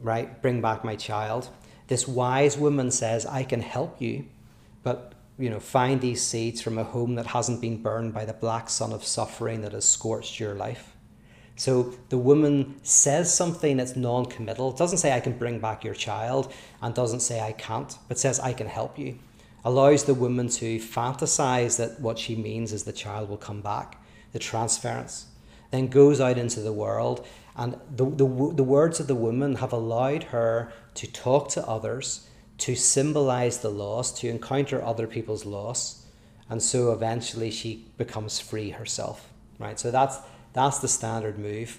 [0.00, 0.40] right?
[0.42, 1.48] Bring back my child.
[1.86, 4.26] This wise woman says, I can help you,
[4.82, 8.32] but you know, find these seeds from a home that hasn't been burned by the
[8.32, 10.96] black sun of suffering that has scorched your life.
[11.56, 15.94] So the woman says something that's non committal, doesn't say, I can bring back your
[15.94, 19.18] child, and doesn't say, I can't, but says, I can help you
[19.64, 24.02] allows the woman to fantasize that what she means is the child will come back,
[24.32, 25.26] the transference,
[25.70, 27.26] then goes out into the world.
[27.56, 32.28] And the, the, the words of the woman have allowed her to talk to others,
[32.58, 36.06] to symbolize the loss, to encounter other people's loss.
[36.48, 39.78] And so eventually she becomes free herself, right?
[39.78, 40.18] So that's,
[40.52, 41.78] that's the standard move.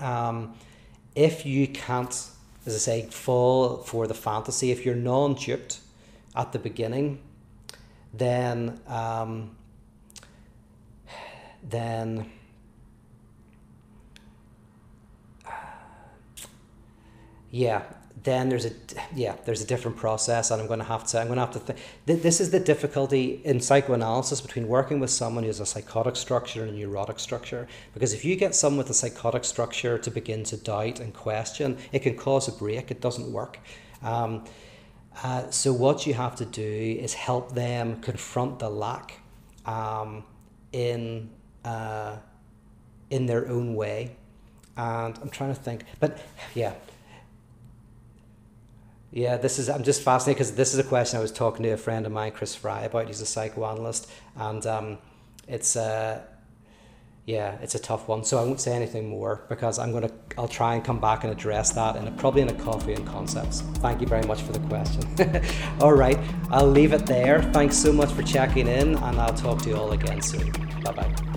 [0.00, 0.54] Um,
[1.14, 2.12] if you can't,
[2.66, 5.80] as I say, fall for the fantasy, if you're non duped,
[6.36, 7.18] at the beginning,
[8.12, 9.56] then um,
[11.62, 12.30] then
[17.50, 17.82] yeah
[18.22, 18.70] then there's a
[19.14, 21.52] yeah there's a different process and i'm going to have to i'm going to have
[21.52, 21.74] to
[22.06, 26.16] th- this is the difficulty in psychoanalysis between working with someone who has a psychotic
[26.16, 30.10] structure and a neurotic structure because if you get someone with a psychotic structure to
[30.10, 33.58] begin to doubt and question it can cause a break it doesn't work
[34.02, 34.44] um,
[35.22, 36.62] uh, so what you have to do
[37.00, 39.20] is help them confront the lack
[39.64, 40.24] um,
[40.72, 41.30] in
[41.64, 42.16] uh,
[43.10, 44.16] in their own way.
[44.76, 46.18] And I'm trying to think, but
[46.54, 46.74] yeah,
[49.16, 49.38] yeah.
[49.38, 51.76] This is I'm just fascinated because this is a question I was talking to a
[51.76, 53.06] friend of mine, Chris Fry, about.
[53.06, 54.98] He's a psychoanalyst, and um,
[55.48, 56.20] it's uh,
[57.24, 58.24] yeah, it's a tough one.
[58.24, 61.32] So I won't say anything more because I'm gonna I'll try and come back and
[61.32, 63.62] address that and probably in a coffee and concepts.
[63.78, 65.02] Thank you very much for the question.
[65.80, 66.18] all right,
[66.50, 67.42] I'll leave it there.
[67.54, 70.52] Thanks so much for checking in, and I'll talk to you all again soon.
[70.84, 71.35] Bye bye.